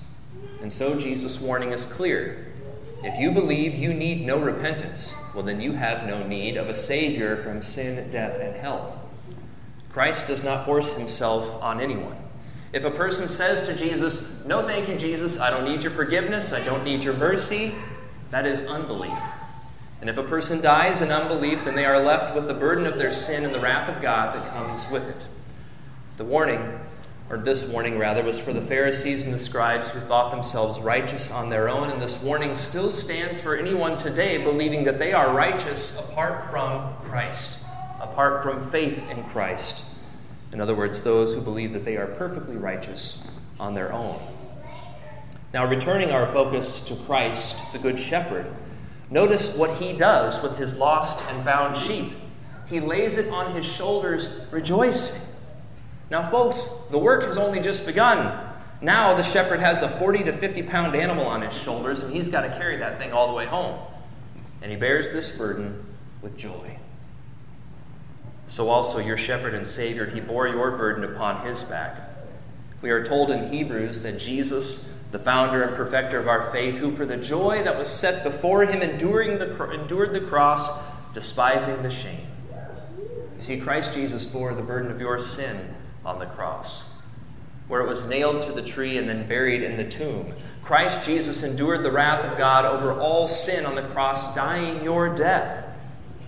And 0.62 0.72
so 0.72 0.98
Jesus' 0.98 1.40
warning 1.42 1.72
is 1.72 1.86
clear. 1.86 2.48
If 3.04 3.20
you 3.20 3.32
believe 3.32 3.74
you 3.74 3.94
need 3.94 4.26
no 4.26 4.40
repentance, 4.40 5.16
well, 5.34 5.44
then 5.44 5.60
you 5.60 5.74
have 5.74 6.06
no 6.06 6.26
need 6.26 6.56
of 6.56 6.70
a 6.70 6.76
Savior 6.76 7.36
from 7.36 7.64
sin, 7.64 8.12
death, 8.12 8.40
and 8.40 8.56
hell. 8.56 9.02
Christ 9.90 10.28
does 10.28 10.44
not 10.44 10.66
force 10.66 10.98
himself 10.98 11.62
on 11.64 11.82
anyone. 11.82 12.16
If 12.74 12.86
a 12.86 12.92
person 12.92 13.28
says 13.28 13.64
to 13.64 13.76
Jesus, 13.76 14.46
No, 14.46 14.62
thank 14.62 14.88
you, 14.88 14.98
Jesus, 14.98 15.40
I 15.40 15.50
don't 15.50 15.66
need 15.66 15.84
your 15.84 15.92
forgiveness, 15.92 16.54
I 16.54 16.64
don't 16.64 16.84
need 16.84 17.04
your 17.04 17.16
mercy, 17.16 17.74
that 18.30 18.46
is 18.46 18.66
unbelief. 18.68 19.20
And 20.00 20.10
if 20.10 20.18
a 20.18 20.24
person 20.24 20.62
dies 20.62 21.02
in 21.02 21.12
unbelief, 21.12 21.66
then 21.66 21.76
they 21.76 21.86
are 21.86 22.02
left 22.02 22.34
with 22.34 22.48
the 22.48 22.54
burden 22.54 22.86
of 22.86 22.98
their 22.98 23.12
sin 23.12 23.44
and 23.44 23.54
the 23.54 23.60
wrath 23.60 23.90
of 23.90 24.02
God 24.02 24.36
that 24.36 24.50
comes 24.52 24.90
with 24.90 25.08
it. 25.10 25.28
The 26.18 26.24
warning, 26.24 26.80
or 27.32 27.38
this 27.38 27.72
warning 27.72 27.98
rather, 27.98 28.24
was 28.24 28.38
for 28.38 28.54
the 28.54 28.62
Pharisees 28.62 29.26
and 29.26 29.34
the 29.34 29.40
scribes 29.40 29.90
who 29.90 30.00
thought 30.02 30.30
themselves 30.30 30.80
righteous 30.80 31.32
on 31.32 31.50
their 31.50 31.70
own, 31.70 31.90
and 31.90 32.02
this 32.02 32.22
warning 32.24 32.54
still 32.54 32.92
stands 32.92 33.40
for 33.40 33.56
anyone 33.56 33.98
today 33.98 34.44
believing 34.44 34.84
that 34.84 35.00
they 35.00 35.14
are 35.14 35.34
righteous 35.34 36.00
apart 36.00 36.52
from 36.52 36.94
Christ 37.04 37.62
apart 38.02 38.44
from 38.44 38.68
faith 38.70 39.10
in 39.10 39.24
Christ. 39.24 39.86
In 40.52 40.60
other 40.60 40.76
words, 40.76 41.04
those 41.04 41.36
who 41.36 41.42
believe 41.42 41.74
that 41.74 41.86
they 41.86 41.98
are 41.98 42.08
perfectly 42.08 42.58
righteous 42.58 43.24
on 43.60 43.74
their 43.74 43.94
own. 43.94 44.20
Now, 45.54 45.68
returning 45.68 46.12
our 46.12 46.28
focus 46.28 46.84
to 46.86 46.96
Christ, 46.96 47.72
the 47.74 47.80
Good 47.80 48.00
Shepherd, 48.00 48.48
notice 49.10 49.58
what 49.58 49.78
he 49.78 49.94
does 49.94 50.42
with 50.42 50.58
his 50.58 50.78
lost 50.78 51.24
and 51.30 51.44
found 51.44 51.78
sheep. 51.78 52.14
He 52.68 52.80
lays 52.80 53.18
it 53.18 53.32
on 53.32 53.54
his 53.54 53.66
shoulders, 53.66 54.48
rejoicing. 54.52 55.31
Now, 56.12 56.22
folks, 56.22 56.88
the 56.92 57.00
work 57.00 57.24
has 57.24 57.38
only 57.38 57.60
just 57.60 57.88
begun. 57.88 58.48
Now, 58.82 59.16
the 59.16 59.24
shepherd 59.24 59.60
has 59.60 59.82
a 59.82 59.88
40 59.88 60.26
to 60.26 60.34
50 60.34 60.62
pound 60.64 60.96
animal 60.96 61.26
on 61.26 61.42
his 61.42 61.60
shoulders, 61.60 62.04
and 62.04 62.14
he's 62.14 62.30
got 62.30 62.42
to 62.42 62.50
carry 62.50 62.78
that 62.78 63.00
thing 63.00 63.12
all 63.12 63.28
the 63.28 63.34
way 63.34 63.48
home. 63.48 63.84
And 64.62 64.70
he 64.70 64.78
bears 64.78 65.10
this 65.10 65.36
burden 65.36 65.84
with 66.22 66.38
joy 66.38 66.78
so 68.52 68.68
also 68.68 69.00
your 69.00 69.16
shepherd 69.16 69.54
and 69.54 69.66
Savior, 69.66 70.06
he 70.06 70.20
bore 70.20 70.46
your 70.46 70.72
burden 70.72 71.06
upon 71.06 71.46
his 71.46 71.64
back. 71.64 71.98
We 72.82 72.90
are 72.90 73.02
told 73.02 73.32
in 73.32 73.48
Hebrews 73.48 74.02
that 74.02 74.20
Jesus, 74.20 75.02
the 75.12 75.20
founder 75.20 75.64
and 75.64 75.74
perfecter 75.74 76.20
of 76.20 76.28
our 76.28 76.52
faith, 76.52 76.76
who 76.76 76.92
for 76.92 77.06
the 77.06 77.16
joy 77.16 77.64
that 77.64 77.78
was 77.78 77.88
set 77.88 78.26
before 78.26 78.66
him 78.66 78.82
enduring 78.82 79.38
the, 79.38 79.72
endured 79.72 80.12
the 80.12 80.20
cross, 80.20 80.84
despising 81.14 81.82
the 81.82 81.90
shame. 81.90 82.28
You 82.52 83.42
see, 83.42 83.58
Christ 83.62 83.94
Jesus 83.94 84.26
bore 84.26 84.54
the 84.54 84.62
burden 84.62 84.92
of 84.92 85.00
your 85.00 85.18
sin 85.18 85.74
on 86.06 86.20
the 86.20 86.26
cross, 86.26 87.02
where 87.68 87.82
it 87.82 87.88
was 87.88 88.08
nailed 88.08 88.42
to 88.44 88.52
the 88.52 88.62
tree 88.62 88.98
and 88.98 89.08
then 89.08 89.28
buried 89.28 89.62
in 89.62 89.78
the 89.78 89.88
tomb. 89.88 90.34
Christ 90.62 91.06
Jesus 91.06 91.44
endured 91.44 91.84
the 91.84 91.92
wrath 91.92 92.24
of 92.24 92.38
God 92.38 92.66
over 92.66 93.00
all 93.00 93.28
sin 93.28 93.66
on 93.66 93.76
the 93.76 93.82
cross, 93.82 94.36
dying 94.36 94.84
your 94.84 95.14
death. 95.14 95.66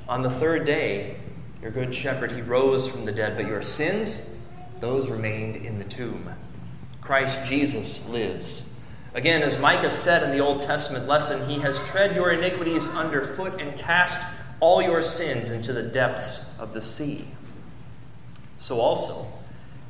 On 0.07 0.21
the 0.21 0.29
third 0.29 0.65
day, 0.65 1.17
your 1.61 1.71
good 1.71 1.93
shepherd, 1.93 2.31
he 2.31 2.41
rose 2.41 2.89
from 2.89 3.05
the 3.05 3.11
dead, 3.11 3.37
but 3.37 3.47
your 3.47 3.61
sins, 3.61 4.37
those 4.79 5.09
remained 5.09 5.55
in 5.55 5.77
the 5.77 5.85
tomb. 5.85 6.29
Christ 6.99 7.47
Jesus 7.47 8.09
lives. 8.09 8.81
Again, 9.13 9.43
as 9.43 9.61
Micah 9.61 9.91
said 9.91 10.23
in 10.23 10.31
the 10.31 10.43
Old 10.43 10.61
Testament 10.61 11.07
lesson, 11.07 11.47
he 11.47 11.59
has 11.59 11.85
tread 11.89 12.15
your 12.15 12.31
iniquities 12.31 12.89
underfoot 12.95 13.61
and 13.61 13.77
cast 13.77 14.25
all 14.59 14.81
your 14.81 15.03
sins 15.03 15.51
into 15.51 15.71
the 15.71 15.83
depths 15.83 16.57
of 16.59 16.73
the 16.73 16.81
sea. 16.81 17.27
So 18.57 18.79
also, 18.79 19.27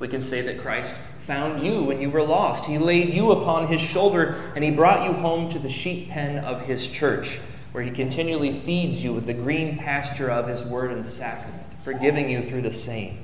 we 0.04 0.10
can 0.10 0.20
say 0.20 0.42
that 0.42 0.60
Christ 0.60 0.98
found 0.98 1.62
you 1.62 1.82
when 1.82 2.02
you 2.02 2.10
were 2.10 2.24
lost. 2.24 2.66
He 2.66 2.78
laid 2.78 3.14
you 3.14 3.32
upon 3.32 3.68
his 3.68 3.80
shoulder 3.80 4.36
and 4.54 4.62
he 4.62 4.70
brought 4.70 5.08
you 5.08 5.14
home 5.14 5.48
to 5.48 5.60
the 5.60 5.70
sheep 5.70 6.10
pen 6.10 6.44
of 6.44 6.66
his 6.66 6.90
church, 6.90 7.40
where 7.72 7.86
he 7.86 7.90
continually 7.90 8.52
feeds 8.52 9.02
you 9.02 9.14
with 9.14 9.26
the 9.26 9.34
green 9.34 9.78
pasture 9.78 10.30
of 10.30 10.50
his 10.50 10.66
word 10.66 10.92
and 10.92 11.06
sacrament 11.06 11.64
forgiving 11.84 12.30
you 12.30 12.42
through 12.42 12.64
the 12.64 12.70
same. 12.70 13.18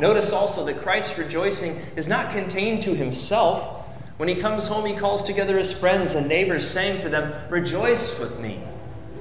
Notice 0.00 0.32
also 0.32 0.64
that 0.64 0.78
Christ's 0.78 1.18
rejoicing 1.18 1.76
is 1.96 2.08
not 2.08 2.32
contained 2.32 2.80
to 2.82 2.94
himself. 2.94 3.86
When 4.16 4.30
he 4.30 4.36
comes 4.36 4.68
home, 4.68 4.86
he 4.86 4.96
calls 4.96 5.22
together 5.22 5.58
his 5.58 5.78
friends 5.78 6.14
and 6.14 6.26
neighbors, 6.26 6.66
saying 6.66 7.02
to 7.02 7.10
them, 7.10 7.34
Rejoice 7.50 8.18
with 8.18 8.40
me, 8.40 8.58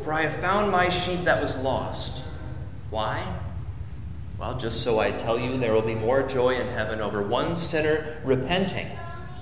for 0.01 0.13
I 0.13 0.21
have 0.21 0.39
found 0.39 0.71
my 0.71 0.87
sheep 0.87 1.25
that 1.25 1.41
was 1.41 1.61
lost. 1.61 2.23
Why? 2.89 3.21
Well, 4.45 4.59
just 4.59 4.83
so 4.83 4.99
I 4.99 5.09
tell 5.09 5.39
you, 5.39 5.57
there 5.57 5.73
will 5.73 5.81
be 5.81 5.95
more 5.95 6.21
joy 6.21 6.59
in 6.61 6.67
heaven 6.67 7.01
over 7.01 7.23
one 7.23 7.55
sinner 7.55 8.21
repenting 8.23 8.85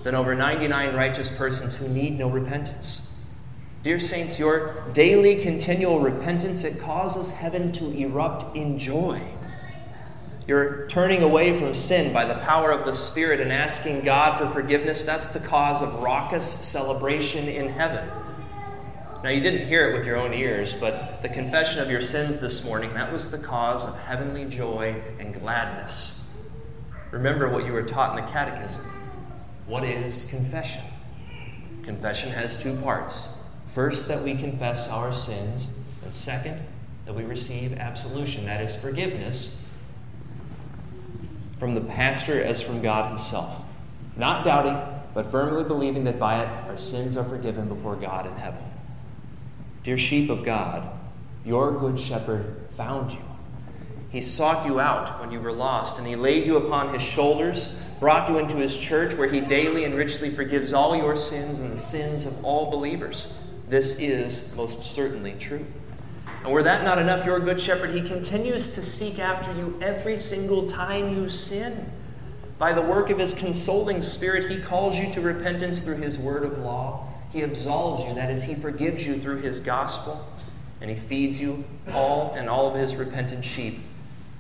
than 0.02 0.16
over 0.16 0.34
99 0.34 0.96
righteous 0.96 1.30
persons 1.30 1.76
who 1.76 1.90
need 1.90 2.18
no 2.18 2.30
repentance. 2.30 3.14
Dear 3.82 4.00
saints, 4.00 4.40
your 4.40 4.82
daily 4.94 5.36
continual 5.42 6.00
repentance 6.00 6.64
it 6.64 6.80
causes 6.80 7.34
heaven 7.34 7.74
to 7.74 7.92
erupt 7.92 8.56
in 8.56 8.80
joy. 8.80 9.22
You're 10.48 10.88
turning 10.88 11.22
away 11.22 11.60
from 11.60 11.74
sin 11.74 12.14
by 12.14 12.24
the 12.24 12.36
power 12.36 12.72
of 12.72 12.86
the 12.86 12.94
Spirit 12.94 13.42
and 13.42 13.52
asking 13.52 14.06
God 14.06 14.38
for 14.38 14.48
forgiveness. 14.48 15.04
That's 15.04 15.28
the 15.28 15.46
cause 15.46 15.82
of 15.82 16.02
raucous 16.02 16.50
celebration 16.50 17.50
in 17.50 17.68
heaven. 17.68 18.08
Now, 19.24 19.30
you 19.30 19.40
didn't 19.40 19.68
hear 19.68 19.90
it 19.90 19.94
with 19.94 20.06
your 20.06 20.18
own 20.18 20.34
ears, 20.34 20.74
but 20.74 21.22
the 21.22 21.30
confession 21.30 21.82
of 21.82 21.90
your 21.90 22.02
sins 22.02 22.38
this 22.38 22.66
morning, 22.66 22.94
that 22.96 23.10
was 23.10 23.32
the 23.32 23.38
cause 23.38 23.88
of 23.88 23.98
heavenly 24.02 24.44
joy 24.44 25.02
and 25.18 25.34
gladness. 25.34 26.30
Remember 27.10 27.48
what 27.48 27.66
you 27.66 27.72
were 27.72 27.84
taught 27.84 28.18
in 28.18 28.26
the 28.26 28.30
Catechism. 28.30 28.84
What 29.66 29.86
is 29.86 30.26
confession? 30.26 30.84
Confession 31.84 32.32
has 32.32 32.62
two 32.62 32.76
parts 32.82 33.30
First, 33.74 34.08
that 34.10 34.22
we 34.22 34.36
confess 34.36 34.88
our 34.88 35.12
sins, 35.12 35.76
and 36.04 36.14
second, 36.14 36.62
that 37.06 37.14
we 37.16 37.24
receive 37.24 37.74
absolution, 37.80 38.46
that 38.46 38.62
is, 38.62 38.76
forgiveness 38.76 39.68
from 41.58 41.74
the 41.74 41.82
pastor 41.82 42.40
as 42.40 42.62
from 42.62 42.84
God 42.84 43.10
Himself. 43.10 43.64
Not 44.16 44.46
doubting, 44.46 44.78
but 45.16 45.32
firmly 45.32 45.64
believing 45.64 46.04
that 46.04 46.20
by 46.20 46.44
it 46.44 46.48
our 46.68 46.78
sins 46.78 47.18
are 47.18 47.24
forgiven 47.24 47.68
before 47.68 47.96
God 47.96 48.28
in 48.28 48.34
heaven. 48.34 48.64
Dear 49.84 49.98
sheep 49.98 50.30
of 50.30 50.46
God, 50.46 50.90
your 51.46 51.78
good 51.78 52.00
shepherd 52.00 52.56
found 52.78 53.12
you. 53.12 53.20
He 54.10 54.22
sought 54.22 54.66
you 54.66 54.80
out 54.80 55.20
when 55.20 55.32
you 55.32 55.42
were 55.42 55.52
lost, 55.52 56.00
and 56.00 56.08
he 56.08 56.16
laid 56.16 56.48
you 56.48 56.56
upon 56.56 56.94
his 56.94 57.02
shoulders, 57.02 57.84
brought 58.00 58.30
you 58.30 58.38
into 58.38 58.56
his 58.56 58.78
church, 58.78 59.16
where 59.16 59.28
he 59.28 59.42
daily 59.42 59.84
and 59.84 59.96
richly 59.96 60.30
forgives 60.30 60.72
all 60.72 60.96
your 60.96 61.18
sins 61.18 61.60
and 61.60 61.74
the 61.74 61.78
sins 61.78 62.26
of 62.26 62.46
all 62.46 62.72
believers. 62.72 63.38
This 63.68 64.00
is 64.00 64.56
most 64.56 64.84
certainly 64.84 65.34
true. 65.34 65.66
And 66.44 66.54
were 66.54 66.64
that 66.64 66.86
not 66.86 67.00
enough, 67.00 67.26
your 67.26 67.40
good 67.40 67.60
shepherd, 67.60 67.90
he 67.90 68.02
continues 68.02 68.70
to 68.76 68.82
seek 68.82 69.20
after 69.20 69.54
you 69.54 69.78
every 69.82 70.16
single 70.16 70.68
time 70.68 71.10
you 71.10 71.28
sin. 71.28 71.92
By 72.58 72.72
the 72.72 72.82
work 72.82 73.10
of 73.10 73.20
his 73.20 73.34
consoling 73.34 74.02
spirit, 74.02 74.50
he 74.50 74.62
calls 74.62 74.98
you 74.98 75.12
to 75.12 75.22
repentance 75.22 75.82
through 75.82 75.98
his 75.98 76.18
word 76.18 76.44
of 76.44 76.60
law. 76.60 77.13
He 77.34 77.42
absolves 77.42 78.06
you, 78.06 78.14
that 78.14 78.30
is, 78.30 78.44
he 78.44 78.54
forgives 78.54 79.08
you 79.08 79.16
through 79.16 79.40
his 79.40 79.60
gospel, 79.60 80.24
and 80.80 80.90
he 80.90 80.96
feeds 80.96 81.42
you 81.42 81.64
all 81.92 82.36
and 82.36 82.48
all 82.48 82.68
of 82.68 82.76
his 82.76 82.96
repentant 82.96 83.44
sheep 83.44 83.80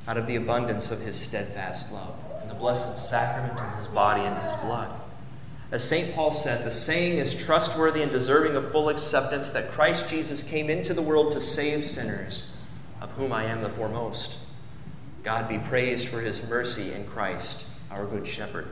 out 0.07 0.15
of 0.15 0.27
the 0.27 0.35
abundance 0.35 0.91
of 0.91 1.01
his 1.01 1.15
steadfast 1.15 1.91
love 1.91 2.15
and 2.41 2.49
the 2.51 2.55
blessed 2.55 2.95
sacrament 3.09 3.59
of 3.59 3.77
his 3.79 3.87
body 3.87 4.21
and 4.21 4.37
his 4.37 4.53
blood. 4.57 4.91
As 5.71 5.83
St. 5.83 6.13
Paul 6.13 6.29
said, 6.29 6.63
the 6.63 6.69
saying 6.69 7.17
is 7.17 7.33
trustworthy 7.33 8.03
and 8.03 8.11
deserving 8.11 8.55
of 8.55 8.71
full 8.71 8.89
acceptance 8.89 9.49
that 9.51 9.71
Christ 9.71 10.07
Jesus 10.07 10.47
came 10.47 10.69
into 10.69 10.93
the 10.93 11.01
world 11.01 11.31
to 11.31 11.41
save 11.41 11.83
sinners, 11.83 12.55
of 13.01 13.09
whom 13.13 13.33
I 13.33 13.45
am 13.45 13.61
the 13.61 13.69
foremost. 13.69 14.37
God 15.23 15.49
be 15.49 15.57
praised 15.57 16.09
for 16.09 16.21
his 16.21 16.47
mercy 16.47 16.93
in 16.93 17.07
Christ, 17.07 17.67
our 17.89 18.05
good 18.05 18.27
shepherd. 18.27 18.67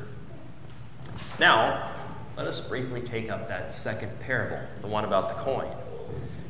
Now, 1.40 1.92
let 2.38 2.48
us 2.48 2.68
briefly 2.68 3.02
take 3.02 3.30
up 3.30 3.48
that 3.48 3.72
second 3.72 4.12
parable, 4.22 4.60
the 4.82 4.88
one 4.88 5.04
about 5.04 5.30
the 5.30 5.36
coin. 5.36 5.68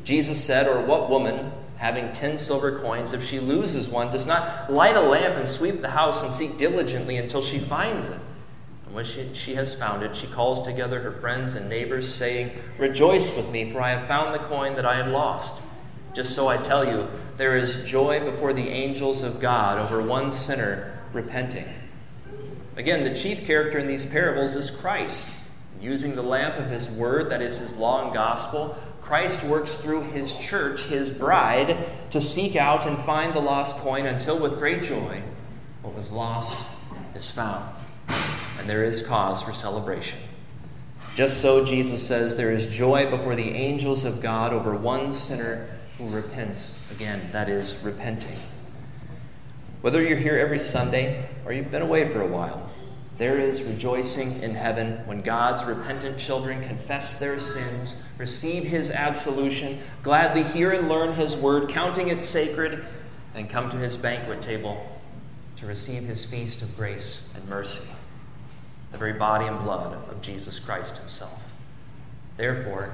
Jesus 0.04 0.44
said, 0.44 0.68
Or 0.68 0.82
what 0.82 1.10
woman, 1.10 1.52
having 1.78 2.12
ten 2.12 2.38
silver 2.38 2.80
coins, 2.80 3.14
if 3.14 3.24
she 3.24 3.40
loses 3.40 3.90
one, 3.90 4.12
does 4.12 4.26
not 4.26 4.72
light 4.72 4.96
a 4.96 5.02
lamp 5.02 5.36
and 5.36 5.48
sweep 5.48 5.82
the 5.82 5.90
house 5.90 6.24
and 6.24 6.32
seek 6.32 6.58
diligently 6.58 7.18
until 7.18 7.42
she 7.42 7.60
finds 7.60 8.10
it? 8.10 8.20
And 8.86 8.96
when 8.96 9.06
she, 9.06 9.34
she 9.34 9.56
has 9.56 9.76
found 9.76 10.04
it, 10.04 10.16
she 10.16 10.28
calls 10.28 10.66
together 10.66 11.00
her 11.00 11.14
friends 11.14 11.56
and 11.56 11.70
neighbors, 11.70 12.12
saying, 12.12 12.52
Rejoice 12.78 13.36
with 13.36 13.52
me, 13.52 13.70
for 13.72 13.82
I 13.82 13.92
have 13.92 14.08
found 14.08 14.34
the 14.34 14.40
coin 14.40 14.76
that 14.76 14.86
I 14.86 14.96
had 14.96 15.10
lost. 15.10 15.64
Just 16.14 16.36
so 16.36 16.48
I 16.48 16.58
tell 16.58 16.86
you, 16.86 17.08
there 17.38 17.58
is 17.58 17.90
joy 17.90 18.20
before 18.20 18.54
the 18.54 18.68
angels 18.70 19.24
of 19.24 19.40
God 19.40 19.80
over 19.80 20.02
one 20.02 20.32
sinner 20.32 21.00
repenting. 21.14 21.68
Again, 22.76 23.04
the 23.04 23.16
chief 23.16 23.46
character 23.46 23.80
in 23.80 23.88
these 23.88 24.06
parables 24.06 24.56
is 24.56 24.70
Christ. 24.70 25.38
Using 25.82 26.16
the 26.16 26.22
lamp 26.22 26.58
of 26.58 26.70
his 26.70 26.90
word, 26.90 27.30
that 27.32 27.42
is 27.42 27.58
his 27.58 27.78
law 27.78 28.06
and 28.06 28.14
gospel, 28.14 28.78
Christ 29.02 29.44
works 29.44 29.78
through 29.78 30.04
his 30.04 30.38
church, 30.38 30.84
his 30.84 31.10
bride, 31.10 31.78
to 32.12 32.22
seek 32.22 32.56
out 32.56 32.86
and 32.86 32.98
find 33.00 33.34
the 33.34 33.40
lost 33.40 33.78
coin 33.78 34.06
until, 34.06 34.40
with 34.40 34.60
great 34.60 34.84
joy, 34.84 35.22
what 35.82 35.96
was 35.96 36.12
lost 36.12 36.68
is 37.16 37.30
found. 37.30 37.66
And 38.60 38.70
there 38.70 38.84
is 38.84 39.06
cause 39.06 39.42
for 39.42 39.54
celebration. 39.54 40.20
Just 41.16 41.42
so, 41.42 41.66
Jesus 41.66 42.08
says, 42.08 42.38
there 42.38 42.52
is 42.52 42.68
joy 42.68 43.10
before 43.10 43.36
the 43.36 43.50
angels 43.50 44.06
of 44.06 44.22
God 44.22 44.54
over 44.54 44.76
one 44.76 45.12
sinner 45.12 45.68
who 45.98 46.08
repents. 46.10 46.90
Again, 46.92 47.22
that 47.32 47.50
is 47.50 47.82
repenting. 47.84 48.38
Whether 49.82 50.04
you're 50.04 50.18
here 50.18 50.38
every 50.38 50.60
Sunday 50.60 51.28
or 51.44 51.52
you've 51.52 51.72
been 51.72 51.82
away 51.82 52.08
for 52.08 52.22
a 52.22 52.28
while, 52.28 52.70
there 53.22 53.38
is 53.38 53.62
rejoicing 53.62 54.42
in 54.42 54.56
heaven 54.56 54.94
when 55.06 55.22
God's 55.22 55.64
repentant 55.64 56.18
children 56.18 56.60
confess 56.64 57.20
their 57.20 57.40
sins, 57.40 58.04
receive 58.18 58.64
His 58.64 58.90
absolution, 58.90 59.78
gladly 60.02 60.42
hear 60.42 60.72
and 60.72 60.90
learn 60.90 61.14
His 61.14 61.38
word, 61.38 61.70
counting 61.70 62.08
it 62.08 62.24
sacred, 62.24 62.84
and 63.36 63.48
come 63.48 63.70
to 63.70 63.78
His 63.78 63.96
banquet 63.96 64.42
table 64.42 65.00
to 65.58 65.68
receive 65.68 66.02
His 66.02 66.26
feast 66.26 66.64
of 66.64 66.76
grace 66.76 67.32
and 67.36 67.48
mercy, 67.48 67.94
the 68.92 68.98
very 68.98 69.14
body 69.14 69.46
and 69.46 69.60
blood 69.60 69.94
of 70.10 70.20
Jesus 70.24 70.58
Christ 70.58 70.98
Himself. 70.98 71.54
Therefore, 72.38 72.92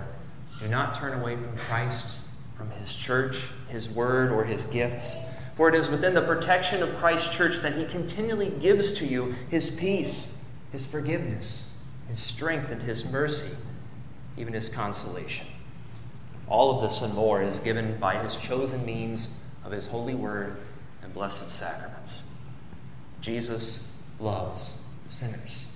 do 0.60 0.68
not 0.68 0.94
turn 0.94 1.18
away 1.18 1.38
from 1.38 1.56
Christ, 1.56 2.18
from 2.54 2.70
His 2.72 2.94
church, 2.94 3.50
His 3.70 3.88
word, 3.88 4.34
or 4.34 4.44
His 4.44 4.66
gifts 4.66 5.16
for 5.58 5.70
it 5.70 5.74
is 5.74 5.90
within 5.90 6.14
the 6.14 6.22
protection 6.22 6.84
of 6.84 6.96
Christ's 6.98 7.36
church 7.36 7.62
that 7.62 7.74
he 7.74 7.86
continually 7.86 8.52
gives 8.60 8.94
to 9.00 9.08
you 9.08 9.34
his 9.50 9.76
peace, 9.80 10.48
his 10.72 10.86
forgiveness, 10.86 11.84
his 12.08 12.20
strength, 12.20 12.70
and 12.70 12.84
his 12.84 13.12
mercy, 13.12 13.58
even 14.38 14.54
his 14.54 14.70
consolation. 14.70 15.48
All 16.48 16.76
of 16.76 16.84
this 16.84 17.02
and 17.02 17.12
more 17.16 17.42
is 17.42 17.58
given 17.58 17.98
by 17.98 18.18
his 18.18 18.38
chosen 18.38 18.86
means 18.86 19.36
of 19.66 19.72
his 19.72 19.88
holy 19.88 20.14
word 20.14 20.58
and 21.02 21.12
blessed 21.12 21.50
sacraments. 21.50 22.22
Jesus 23.20 23.98
loves 24.20 24.88
sinners. 25.08 25.76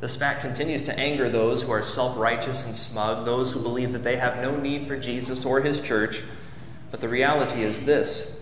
This 0.00 0.14
fact 0.14 0.40
continues 0.40 0.82
to 0.82 0.96
anger 0.96 1.28
those 1.28 1.64
who 1.64 1.72
are 1.72 1.82
self 1.82 2.16
righteous 2.16 2.64
and 2.64 2.76
smug, 2.76 3.24
those 3.24 3.52
who 3.52 3.60
believe 3.60 3.92
that 3.92 4.04
they 4.04 4.18
have 4.18 4.40
no 4.40 4.54
need 4.56 4.86
for 4.86 4.96
Jesus 4.96 5.44
or 5.44 5.62
his 5.62 5.80
church. 5.80 6.22
But 6.92 7.00
the 7.00 7.08
reality 7.08 7.62
is 7.62 7.84
this 7.84 8.37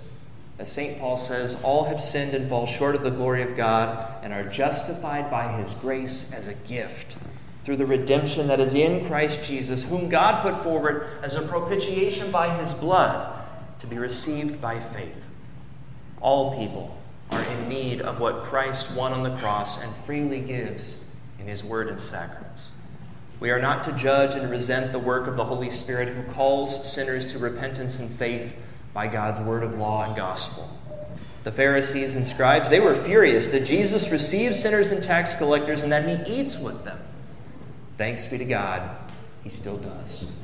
as 0.58 0.72
St. 0.72 0.98
Paul 0.98 1.16
says, 1.16 1.62
all 1.62 1.84
have 1.84 2.00
sinned 2.00 2.34
and 2.34 2.48
fall 2.48 2.66
short 2.66 2.94
of 2.94 3.02
the 3.02 3.10
glory 3.10 3.42
of 3.42 3.56
God 3.56 4.24
and 4.24 4.32
are 4.32 4.48
justified 4.48 5.30
by 5.30 5.52
his 5.52 5.74
grace 5.74 6.32
as 6.32 6.48
a 6.48 6.54
gift 6.66 7.16
through 7.62 7.76
the 7.76 7.84
redemption 7.84 8.46
that 8.46 8.60
is 8.60 8.74
in 8.74 9.04
Christ 9.04 9.46
Jesus, 9.46 9.88
whom 9.88 10.08
God 10.08 10.40
put 10.40 10.62
forward 10.62 11.08
as 11.22 11.34
a 11.34 11.42
propitiation 11.42 12.30
by 12.30 12.56
his 12.56 12.72
blood 12.72 13.42
to 13.80 13.86
be 13.86 13.98
received 13.98 14.60
by 14.62 14.80
faith. 14.80 15.26
All 16.20 16.56
people 16.56 16.96
are 17.30 17.42
in 17.42 17.68
need 17.68 18.00
of 18.00 18.20
what 18.20 18.42
Christ 18.42 18.96
won 18.96 19.12
on 19.12 19.22
the 19.22 19.36
cross 19.36 19.82
and 19.82 19.94
freely 19.94 20.40
gives 20.40 21.14
in 21.38 21.48
his 21.48 21.64
word 21.64 21.88
and 21.88 22.00
sacraments. 22.00 22.72
We 23.40 23.50
are 23.50 23.60
not 23.60 23.82
to 23.82 23.92
judge 23.92 24.34
and 24.34 24.50
resent 24.50 24.92
the 24.92 24.98
work 24.98 25.26
of 25.26 25.36
the 25.36 25.44
Holy 25.44 25.68
Spirit 25.68 26.08
who 26.08 26.22
calls 26.32 26.90
sinners 26.90 27.30
to 27.32 27.38
repentance 27.38 27.98
and 27.98 28.08
faith 28.08 28.56
by 28.96 29.06
God's 29.06 29.38
word 29.40 29.62
of 29.62 29.74
law 29.74 30.04
and 30.04 30.16
gospel. 30.16 30.70
The 31.44 31.52
Pharisees 31.52 32.16
and 32.16 32.26
scribes, 32.26 32.70
they 32.70 32.80
were 32.80 32.94
furious 32.94 33.48
that 33.48 33.66
Jesus 33.66 34.10
receives 34.10 34.58
sinners 34.58 34.90
and 34.90 35.02
tax 35.02 35.36
collectors 35.36 35.82
and 35.82 35.92
that 35.92 36.08
he 36.08 36.40
eats 36.40 36.58
with 36.58 36.82
them. 36.86 36.98
Thanks 37.98 38.26
be 38.26 38.38
to 38.38 38.46
God, 38.46 38.96
he 39.44 39.50
still 39.50 39.76
does. 39.76 40.34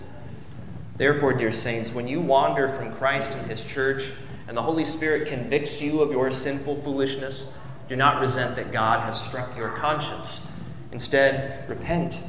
Therefore, 0.99 1.33
dear 1.33 1.51
saints, 1.51 1.95
when 1.95 2.07
you 2.07 2.21
wander 2.21 2.69
from 2.69 2.93
Christ 2.93 3.35
and 3.39 3.51
his 3.51 3.65
church, 3.65 4.13
and 4.47 4.55
the 4.55 4.61
Holy 4.61 4.85
Spirit 4.85 5.29
convicts 5.29 5.81
you 5.81 6.03
of 6.03 6.11
your 6.11 6.31
sinful 6.31 6.77
foolishness, 6.83 7.57
do 7.89 7.97
not 7.97 8.21
resent 8.21 8.55
that 8.57 8.71
God 8.71 9.01
has 9.01 9.19
struck 9.19 9.57
your 9.57 9.71
conscience. 9.71 10.53
Instead, 10.93 11.67
repent 11.71 12.21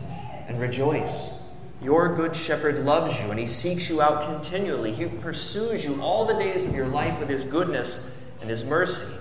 and 0.47 0.57
rejoice. 0.61 1.42
Your 1.83 2.15
good 2.15 2.33
shepherd 2.33 2.85
loves 2.85 3.21
you 3.21 3.29
and 3.29 3.37
he 3.37 3.45
seeks 3.45 3.89
you 3.89 4.01
out 4.01 4.25
continually. 4.25 4.93
He 4.93 5.05
pursues 5.05 5.83
you 5.83 6.01
all 6.01 6.23
the 6.23 6.33
days 6.33 6.67
of 6.67 6.73
your 6.73 6.87
life 6.87 7.19
with 7.19 7.27
his 7.27 7.43
goodness 7.43 8.23
and 8.39 8.49
his 8.49 8.63
mercy. 8.63 9.13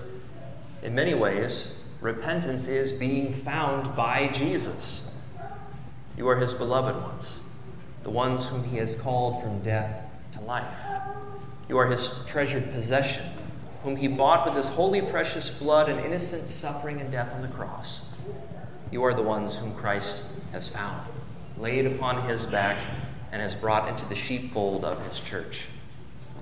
In 0.81 0.95
many 0.95 1.13
ways, 1.13 1.83
repentance 1.99 2.69
is 2.69 2.93
being 2.93 3.33
found 3.33 3.93
by 3.97 4.29
Jesus. 4.29 5.21
You 6.17 6.29
are 6.29 6.37
his 6.37 6.53
beloved 6.53 6.95
ones, 7.01 7.41
the 8.03 8.11
ones 8.11 8.47
whom 8.47 8.63
he 8.63 8.77
has 8.77 8.95
called 8.95 9.43
from 9.43 9.61
death 9.61 10.05
to 10.31 10.41
life. 10.41 10.79
You 11.67 11.77
are 11.79 11.87
his 11.87 12.25
treasured 12.25 12.71
possession, 12.71 13.25
whom 13.83 13.97
he 13.97 14.07
bought 14.07 14.45
with 14.45 14.55
his 14.55 14.69
holy, 14.69 15.01
precious 15.01 15.59
blood 15.59 15.89
and 15.89 15.99
innocent 15.99 16.43
suffering 16.43 17.01
and 17.01 17.11
death 17.11 17.33
on 17.35 17.41
the 17.41 17.49
cross. 17.49 18.15
You 18.89 19.03
are 19.03 19.13
the 19.13 19.21
ones 19.21 19.59
whom 19.59 19.73
Christ 19.73 20.39
has 20.53 20.69
found 20.69 21.01
laid 21.57 21.85
upon 21.85 22.27
his 22.27 22.45
back 22.45 22.77
and 23.31 23.41
has 23.41 23.55
brought 23.55 23.89
into 23.89 24.05
the 24.05 24.15
sheepfold 24.15 24.85
of 24.85 25.05
his 25.07 25.19
church. 25.19 25.67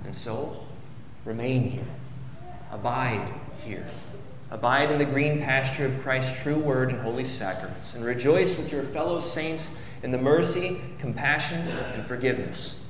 And 0.04 0.14
so, 0.14 0.66
remain 1.26 1.70
here. 1.70 1.86
Abide 2.72 3.34
here. 3.60 3.86
Abide 4.50 4.92
in 4.92 4.98
the 4.98 5.06
green 5.06 5.42
pasture 5.42 5.86
of 5.86 6.00
Christ's 6.00 6.44
true 6.44 6.60
word 6.60 6.90
and 6.90 7.00
holy 7.00 7.24
sacraments, 7.24 7.96
and 7.96 8.04
rejoice 8.04 8.58
with 8.58 8.72
your 8.72 8.84
fellow 8.84 9.22
saints 9.22 9.84
in 10.04 10.12
the 10.12 10.18
mercy, 10.18 10.82
compassion, 11.00 11.60
and 11.68 12.06
forgiveness 12.06 12.82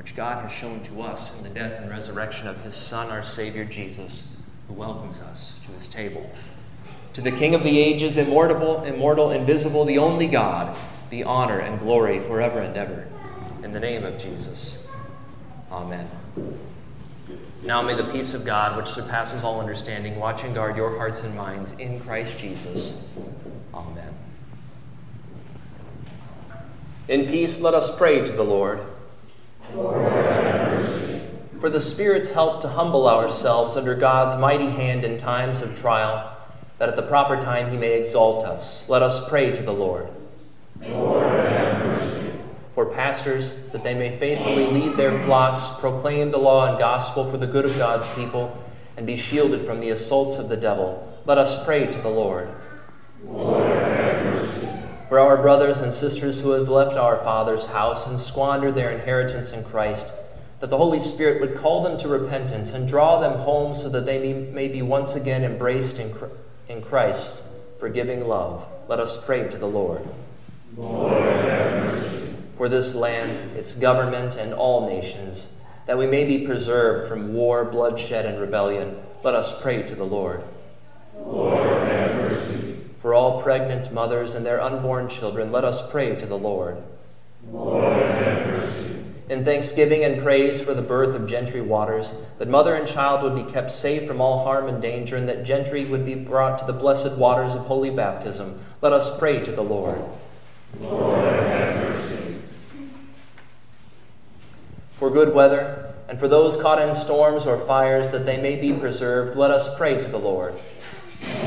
which 0.00 0.16
God 0.16 0.40
has 0.42 0.50
shown 0.50 0.80
to 0.84 1.02
us 1.02 1.36
in 1.36 1.44
the 1.44 1.50
death 1.52 1.78
and 1.78 1.90
resurrection 1.90 2.48
of 2.48 2.56
his 2.64 2.74
Son, 2.74 3.10
our 3.10 3.22
Savior 3.22 3.66
Jesus, 3.66 4.34
who 4.66 4.72
welcomes 4.72 5.20
us 5.20 5.60
to 5.66 5.72
his 5.72 5.88
table. 5.88 6.32
To 7.12 7.20
the 7.20 7.30
King 7.30 7.54
of 7.54 7.62
the 7.62 7.78
ages, 7.78 8.16
immortal, 8.16 8.82
immortal, 8.84 9.30
invisible, 9.30 9.84
the 9.84 9.98
only 9.98 10.26
God, 10.26 10.74
be 11.10 11.24
honor 11.24 11.58
and 11.58 11.78
glory 11.80 12.20
forever 12.20 12.60
and 12.60 12.76
ever. 12.76 13.06
In 13.64 13.72
the 13.72 13.80
name 13.80 14.04
of 14.04 14.16
Jesus. 14.16 14.86
Amen. 15.70 16.08
Now 17.64 17.82
may 17.82 17.94
the 17.94 18.04
peace 18.04 18.32
of 18.32 18.46
God, 18.46 18.76
which 18.76 18.86
surpasses 18.86 19.44
all 19.44 19.60
understanding, 19.60 20.18
watch 20.18 20.44
and 20.44 20.54
guard 20.54 20.76
your 20.76 20.96
hearts 20.96 21.24
and 21.24 21.36
minds 21.36 21.72
in 21.78 22.00
Christ 22.00 22.38
Jesus. 22.38 23.12
Amen. 23.74 24.14
In 27.08 27.26
peace, 27.26 27.60
let 27.60 27.74
us 27.74 27.94
pray 27.98 28.24
to 28.24 28.32
the 28.32 28.44
Lord. 28.44 28.80
Lord 29.74 30.12
For 31.60 31.68
the 31.68 31.80
Spirit's 31.80 32.30
help 32.30 32.62
to 32.62 32.68
humble 32.68 33.08
ourselves 33.08 33.76
under 33.76 33.94
God's 33.94 34.36
mighty 34.36 34.70
hand 34.70 35.04
in 35.04 35.18
times 35.18 35.60
of 35.60 35.78
trial, 35.78 36.36
that 36.78 36.88
at 36.88 36.96
the 36.96 37.02
proper 37.02 37.36
time 37.36 37.70
he 37.70 37.76
may 37.76 37.98
exalt 37.98 38.44
us, 38.44 38.88
let 38.88 39.02
us 39.02 39.28
pray 39.28 39.50
to 39.50 39.62
the 39.62 39.74
Lord. 39.74 40.08
For 42.72 42.86
pastors, 42.94 43.66
that 43.72 43.82
they 43.82 43.94
may 43.94 44.16
faithfully 44.18 44.66
lead 44.66 44.96
their 44.96 45.18
flocks, 45.24 45.68
proclaim 45.80 46.30
the 46.30 46.38
law 46.38 46.70
and 46.70 46.78
gospel 46.78 47.30
for 47.30 47.36
the 47.36 47.46
good 47.46 47.64
of 47.66 47.76
God's 47.76 48.08
people, 48.14 48.56
and 48.96 49.06
be 49.06 49.16
shielded 49.16 49.62
from 49.62 49.80
the 49.80 49.90
assaults 49.90 50.38
of 50.38 50.48
the 50.48 50.56
devil, 50.56 51.06
let 51.26 51.38
us 51.38 51.64
pray 51.64 51.86
to 51.86 52.00
the 52.00 52.08
Lord. 52.08 52.48
For 55.08 55.18
our 55.18 55.36
brothers 55.36 55.80
and 55.80 55.92
sisters 55.92 56.40
who 56.40 56.52
have 56.52 56.68
left 56.68 56.96
our 56.96 57.18
Father's 57.18 57.66
house 57.66 58.06
and 58.06 58.20
squandered 58.20 58.74
their 58.74 58.90
inheritance 58.90 59.52
in 59.52 59.64
Christ, 59.64 60.14
that 60.60 60.70
the 60.70 60.78
Holy 60.78 61.00
Spirit 61.00 61.40
would 61.40 61.56
call 61.56 61.82
them 61.82 61.98
to 61.98 62.08
repentance 62.08 62.72
and 62.72 62.86
draw 62.86 63.18
them 63.18 63.40
home 63.40 63.74
so 63.74 63.88
that 63.88 64.06
they 64.06 64.32
may 64.32 64.68
be 64.68 64.82
once 64.82 65.14
again 65.14 65.44
embraced 65.44 65.98
in 65.98 66.82
Christ's 66.82 67.52
forgiving 67.78 68.26
love, 68.26 68.66
let 68.88 69.00
us 69.00 69.24
pray 69.24 69.48
to 69.48 69.58
the 69.58 69.66
Lord. 69.66 70.08
For 72.54 72.68
this 72.68 72.94
land, 72.94 73.56
its 73.56 73.74
government, 73.74 74.36
and 74.36 74.52
all 74.52 74.86
nations, 74.86 75.54
that 75.86 75.98
we 75.98 76.06
may 76.06 76.24
be 76.24 76.46
preserved 76.46 77.08
from 77.08 77.32
war, 77.34 77.64
bloodshed, 77.64 78.26
and 78.26 78.40
rebellion, 78.40 78.96
let 79.22 79.34
us 79.34 79.60
pray 79.60 79.82
to 79.82 79.94
the 79.94 80.04
Lord. 80.04 80.42
Lord, 81.18 81.88
have 81.88 82.14
mercy. 82.16 82.76
For 82.98 83.14
all 83.14 83.42
pregnant 83.42 83.92
mothers 83.92 84.34
and 84.34 84.44
their 84.44 84.60
unborn 84.60 85.08
children, 85.08 85.50
let 85.50 85.64
us 85.64 85.90
pray 85.90 86.16
to 86.16 86.26
the 86.26 86.38
Lord. 86.38 86.82
Lord, 87.50 87.84
have 87.84 88.46
mercy. 88.46 88.96
In 89.28 89.44
thanksgiving 89.44 90.02
and 90.04 90.20
praise 90.20 90.60
for 90.60 90.74
the 90.74 90.82
birth 90.82 91.14
of 91.14 91.28
Gentry 91.28 91.60
Waters, 91.60 92.14
that 92.38 92.48
mother 92.48 92.74
and 92.74 92.88
child 92.88 93.22
would 93.22 93.46
be 93.46 93.50
kept 93.50 93.70
safe 93.70 94.06
from 94.06 94.20
all 94.20 94.44
harm 94.44 94.66
and 94.66 94.82
danger, 94.82 95.16
and 95.16 95.28
that 95.28 95.44
Gentry 95.44 95.84
would 95.84 96.04
be 96.04 96.14
brought 96.14 96.58
to 96.58 96.64
the 96.64 96.72
blessed 96.72 97.16
waters 97.16 97.54
of 97.54 97.62
holy 97.62 97.90
baptism, 97.90 98.60
let 98.82 98.92
us 98.92 99.18
pray 99.18 99.40
to 99.40 99.52
the 99.52 99.62
Lord. 99.62 100.02
Lord, 100.78 101.24
have 101.24 101.74
mercy. 101.82 102.36
For 104.92 105.10
good 105.10 105.34
weather, 105.34 105.94
and 106.08 106.18
for 106.18 106.28
those 106.28 106.56
caught 106.56 106.80
in 106.80 106.94
storms 106.94 107.46
or 107.46 107.58
fires, 107.58 108.10
that 108.10 108.26
they 108.26 108.40
may 108.40 108.56
be 108.56 108.72
preserved, 108.72 109.36
let 109.36 109.50
us 109.50 109.74
pray 109.76 110.00
to 110.00 110.08
the 110.08 110.18
Lord. 110.18 110.54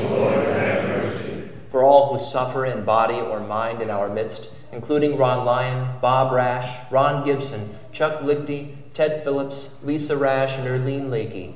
Lord, 0.02 0.46
have 0.46 0.84
mercy. 0.84 1.48
for 1.68 1.82
all 1.82 2.12
who 2.12 2.18
suffer 2.22 2.64
in 2.64 2.84
body 2.84 3.16
or 3.20 3.40
mind 3.40 3.82
in 3.82 3.90
our 3.90 4.08
midst, 4.08 4.54
including 4.72 5.16
Ron 5.16 5.44
Lyon, 5.44 5.98
Bob 6.00 6.32
Rash, 6.32 6.90
Ron 6.90 7.24
Gibson, 7.24 7.76
Chuck 7.92 8.20
Lichty, 8.20 8.76
Ted 8.92 9.24
Phillips, 9.24 9.82
Lisa 9.82 10.16
Rash, 10.16 10.56
and 10.56 10.68
Erlene 10.68 11.08
Lakey, 11.08 11.54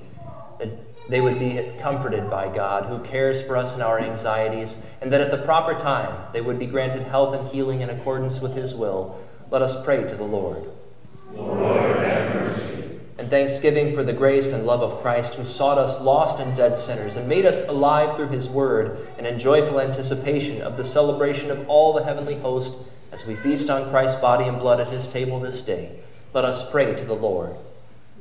they 1.09 1.21
would 1.23 1.39
be 1.39 1.59
comforted 1.81 2.29
by 2.31 2.55
God, 2.55 2.87
who 2.87 2.99
cares 3.01 3.41
for 3.41 3.57
us 3.57 3.75
in 3.75 3.83
our 3.83 3.99
anxieties, 3.99 4.83
and 5.01 5.11
that 5.11 5.23
at 5.23 5.31
the 5.31 5.39
proper 5.39 5.75
time 5.75 6.27
they 6.33 6.43
would 6.43 6.59
be 6.59 6.67
granted 6.67 7.05
health 7.05 7.35
and 7.35 7.49
healing 7.49 7.81
in 7.81 7.89
accordance 7.89 8.41
with 8.41 8.55
His 8.55 8.75
will. 8.75 9.19
Let 9.51 9.63
us 9.63 9.83
pray 9.85 10.07
to 10.07 10.15
the 10.15 10.25
Lord. 10.25 10.65
Lord, 11.33 11.99
have 11.99 12.35
mercy. 12.35 13.01
And 13.19 13.31
thanksgiving 13.31 13.95
for 13.95 14.03
the 14.05 14.13
grace 14.13 14.53
and 14.53 14.67
love 14.67 14.83
of 14.83 15.01
Christ, 15.01 15.37
who 15.37 15.45
sought 15.45 15.79
us 15.79 16.01
lost 16.01 16.41
and 16.41 16.55
dead 16.55 16.77
sinners, 16.77 17.17
and 17.17 17.27
made 17.27 17.47
us 17.47 17.67
alive 17.69 18.15
through 18.15 18.29
His 18.29 18.49
Word, 18.49 19.09
and 19.17 19.27
in 19.27 19.39
joyful 19.39 19.81
anticipation 19.81 20.61
of 20.61 20.77
the 20.77 20.85
celebration 20.85 21.51
of 21.51 21.69
all 21.71 21.95
the 21.95 22.05
heavenly 22.05 22.37
host 22.37 22.75
as 23.11 23.27
we 23.27 23.35
feast 23.35 23.71
on 23.71 23.89
Christ's 23.89 24.21
body 24.21 24.45
and 24.45 24.59
blood 24.59 24.79
at 24.79 24.89
His 24.89 25.09
table 25.09 25.41
this 25.41 25.63
day. 25.63 25.99
Let 26.35 26.45
us 26.45 26.71
pray 26.71 26.95
to 26.95 27.05
the 27.05 27.15
Lord. 27.15 27.57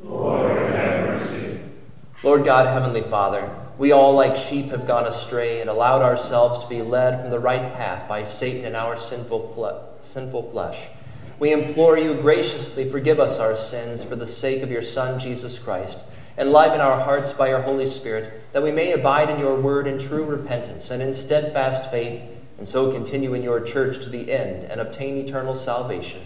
Lord. 0.01 0.56
Lord 2.23 2.45
God, 2.45 2.65
Heavenly 2.65 3.03
Father, 3.03 3.47
we 3.77 3.91
all 3.91 4.13
like 4.13 4.35
sheep 4.35 4.71
have 4.71 4.87
gone 4.87 5.05
astray 5.05 5.61
and 5.61 5.69
allowed 5.69 6.01
ourselves 6.01 6.57
to 6.59 6.67
be 6.67 6.81
led 6.81 7.21
from 7.21 7.29
the 7.29 7.37
right 7.37 7.71
path 7.71 8.09
by 8.09 8.23
Satan 8.23 8.65
and 8.65 8.75
our 8.75 8.97
sinful, 8.97 9.51
ple- 9.53 9.87
sinful 10.01 10.49
flesh. 10.49 10.87
We 11.37 11.53
implore 11.53 11.95
you 11.95 12.15
graciously 12.15 12.89
forgive 12.89 13.19
us 13.19 13.39
our 13.39 13.55
sins 13.55 14.03
for 14.03 14.15
the 14.15 14.25
sake 14.25 14.63
of 14.63 14.71
your 14.71 14.81
Son, 14.81 15.19
Jesus 15.19 15.59
Christ. 15.59 15.99
Enliven 16.39 16.81
our 16.81 16.99
hearts 16.99 17.33
by 17.33 17.49
your 17.49 17.61
Holy 17.61 17.85
Spirit, 17.85 18.41
that 18.51 18.63
we 18.63 18.71
may 18.71 18.93
abide 18.93 19.29
in 19.29 19.39
your 19.39 19.55
word 19.55 19.85
in 19.85 19.99
true 19.99 20.25
repentance 20.25 20.89
and 20.89 21.03
in 21.03 21.13
steadfast 21.13 21.91
faith, 21.91 22.23
and 22.57 22.67
so 22.67 22.91
continue 22.91 23.35
in 23.35 23.43
your 23.43 23.61
church 23.61 24.03
to 24.03 24.09
the 24.09 24.31
end 24.31 24.63
and 24.63 24.81
obtain 24.81 25.17
eternal 25.17 25.53
salvation. 25.53 26.21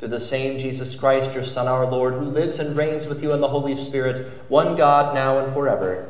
Through 0.00 0.08
the 0.08 0.18
same 0.18 0.58
Jesus 0.58 0.96
Christ, 0.96 1.34
your 1.34 1.44
Son, 1.44 1.68
our 1.68 1.84
Lord, 1.84 2.14
who 2.14 2.24
lives 2.24 2.58
and 2.58 2.74
reigns 2.74 3.06
with 3.06 3.22
you 3.22 3.34
in 3.34 3.42
the 3.42 3.48
Holy 3.48 3.74
Spirit, 3.74 4.32
one 4.48 4.74
God, 4.74 5.14
now 5.14 5.38
and 5.38 5.52
forever. 5.52 6.08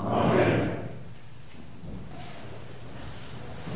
Amen. 0.00 0.76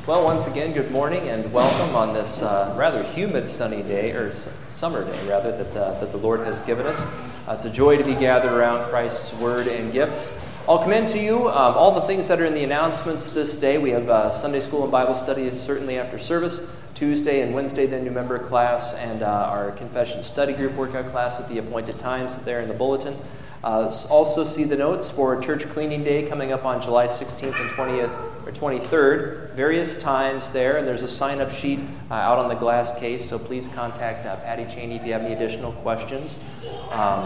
Well, 0.09 0.25
once 0.25 0.49
again, 0.49 0.73
good 0.73 0.91
morning 0.91 1.29
and 1.29 1.53
welcome 1.53 1.95
on 1.95 2.13
this 2.15 2.43
uh, 2.43 2.75
rather 2.77 3.05
humid 3.05 3.47
sunny 3.47 3.85
day, 3.85 4.11
or 4.11 4.33
summer 4.33 5.05
day 5.05 5.29
rather, 5.29 5.57
that, 5.57 5.77
uh, 5.77 6.01
that 6.01 6.11
the 6.11 6.19
Lord 6.19 6.41
has 6.41 6.63
given 6.63 6.85
us. 6.85 7.07
Uh, 7.47 7.53
it's 7.53 7.65
a 7.65 7.71
joy 7.71 7.97
to 7.97 8.03
be 8.03 8.17
gathered 8.17 8.51
around 8.51 8.91
Christ's 8.91 9.35
word 9.35 9.69
and 9.69 9.93
gifts. 9.93 10.37
I'll 10.69 10.83
commend 10.83 11.07
to 11.09 11.21
you 11.21 11.49
um, 11.49 11.77
all 11.77 11.93
the 11.95 12.01
things 12.09 12.27
that 12.27 12.41
are 12.41 12.45
in 12.45 12.55
the 12.55 12.65
announcements 12.65 13.31
this 13.31 13.57
day. 13.57 13.79
We 13.79 13.91
have 13.91 14.09
uh, 14.09 14.31
Sunday 14.33 14.59
school 14.59 14.83
and 14.83 14.91
Bible 14.91 15.15
study 15.15 15.49
certainly 15.55 15.97
after 15.97 16.19
service, 16.19 16.77
Tuesday 17.03 17.41
and 17.41 17.53
Wednesday, 17.53 17.85
the 17.85 17.99
new 17.99 18.13
member 18.13 18.39
class, 18.39 18.95
and 18.95 19.25
uh, 19.25 19.27
our 19.27 19.73
confession 19.73 20.23
study 20.23 20.53
group 20.53 20.73
workout 20.75 21.11
class 21.11 21.41
at 21.41 21.49
the 21.49 21.59
appointed 21.59 21.99
times 21.99 22.37
there 22.45 22.61
in 22.61 22.69
the 22.69 22.75
bulletin. 22.75 23.13
Uh, 23.65 23.93
also, 24.09 24.45
see 24.45 24.63
the 24.63 24.77
notes 24.77 25.11
for 25.11 25.41
Church 25.41 25.65
Cleaning 25.71 26.05
Day 26.05 26.25
coming 26.29 26.53
up 26.53 26.65
on 26.65 26.81
July 26.81 27.07
16th 27.07 27.61
and 27.61 27.71
20th 27.71 28.47
or 28.47 28.53
23rd. 28.53 29.51
Various 29.55 30.01
times 30.01 30.51
there, 30.51 30.77
and 30.77 30.87
there's 30.87 31.03
a 31.03 31.09
sign-up 31.09 31.51
sheet 31.51 31.81
uh, 32.09 32.15
out 32.15 32.39
on 32.39 32.49
the 32.49 32.55
glass 32.55 32.97
case. 33.01 33.29
So 33.29 33.37
please 33.37 33.67
contact 33.67 34.25
uh, 34.25 34.37
Patty 34.37 34.73
Cheney 34.73 34.95
if 34.95 35.05
you 35.05 35.13
have 35.13 35.23
any 35.23 35.35
additional 35.35 35.73
questions. 35.73 36.41
Um, 36.93 37.25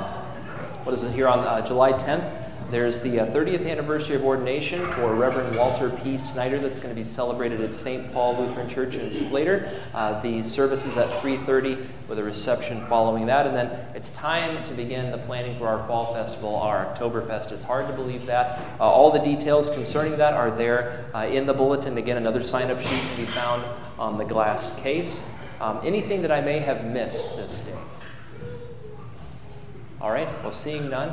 what 0.85 0.95
is 0.95 1.05
it 1.05 1.13
here 1.13 1.29
on 1.29 1.41
uh, 1.41 1.61
July 1.61 1.93
10th? 1.93 2.46
There's 2.69 3.01
the 3.01 3.21
uh, 3.21 3.27
30th 3.27 3.71
anniversary 3.71 4.17
of 4.17 4.25
ordination 4.25 4.85
for 4.95 5.15
Reverend 5.15 5.57
Walter 5.57 5.89
P. 5.89 6.19
Snyder 6.19 6.59
that's 6.59 6.79
going 6.79 6.89
to 6.89 6.97
be 6.97 7.05
celebrated 7.05 7.61
at 7.61 7.73
St. 7.73 8.13
Paul 8.13 8.37
Lutheran 8.41 8.69
Church 8.69 8.97
in 8.97 9.13
Slater. 9.13 9.71
Uh, 9.95 10.21
the 10.21 10.43
service 10.43 10.85
is 10.85 10.97
at 10.97 11.09
3:30 11.23 11.87
with 12.09 12.19
a 12.19 12.25
reception 12.25 12.85
following 12.87 13.27
that, 13.27 13.47
and 13.47 13.55
then 13.55 13.71
it's 13.95 14.11
time 14.11 14.65
to 14.65 14.75
begin 14.75 15.13
the 15.13 15.19
planning 15.19 15.57
for 15.57 15.69
our 15.69 15.87
fall 15.87 16.13
festival, 16.13 16.57
our 16.57 16.87
Oktoberfest. 16.87 17.53
It's 17.53 17.63
hard 17.63 17.87
to 17.87 17.93
believe 17.93 18.27
that. 18.27 18.59
Uh, 18.81 18.83
all 18.83 19.13
the 19.13 19.21
details 19.21 19.71
concerning 19.71 20.17
that 20.19 20.35
are 20.35 20.51
there 20.51 21.05
uh, 21.15 21.21
in 21.21 21.47
the 21.47 21.55
bulletin. 21.55 21.99
Again, 21.99 22.17
another 22.17 22.43
sign-up 22.43 22.81
sheet 22.81 23.01
can 23.01 23.17
be 23.17 23.31
found 23.31 23.63
on 23.97 24.19
the 24.19 24.25
glass 24.25 24.77
case. 24.83 25.33
Um, 25.61 25.79
anything 25.85 26.21
that 26.23 26.33
I 26.33 26.41
may 26.41 26.59
have 26.59 26.85
missed 26.85 27.37
this 27.37 27.61
day? 27.61 27.96
All 29.99 30.11
right, 30.11 30.29
well, 30.43 30.53
seeing 30.53 30.91
none, 30.91 31.11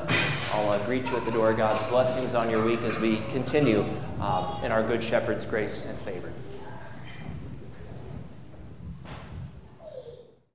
I'll 0.52 0.72
uh, 0.72 0.86
greet 0.86 1.10
you 1.10 1.16
at 1.16 1.24
the 1.24 1.32
door. 1.32 1.54
God's 1.54 1.82
blessings 1.90 2.36
on 2.36 2.50
your 2.50 2.66
week 2.66 2.82
as 2.82 3.00
we 3.00 3.22
continue 3.32 3.86
um, 4.20 4.62
in 4.62 4.74
our 4.74 4.84
Good 4.84 5.02
Shepherd's 5.02 5.46
grace 5.46 5.86
and 5.88 5.98
favor. 6.00 6.34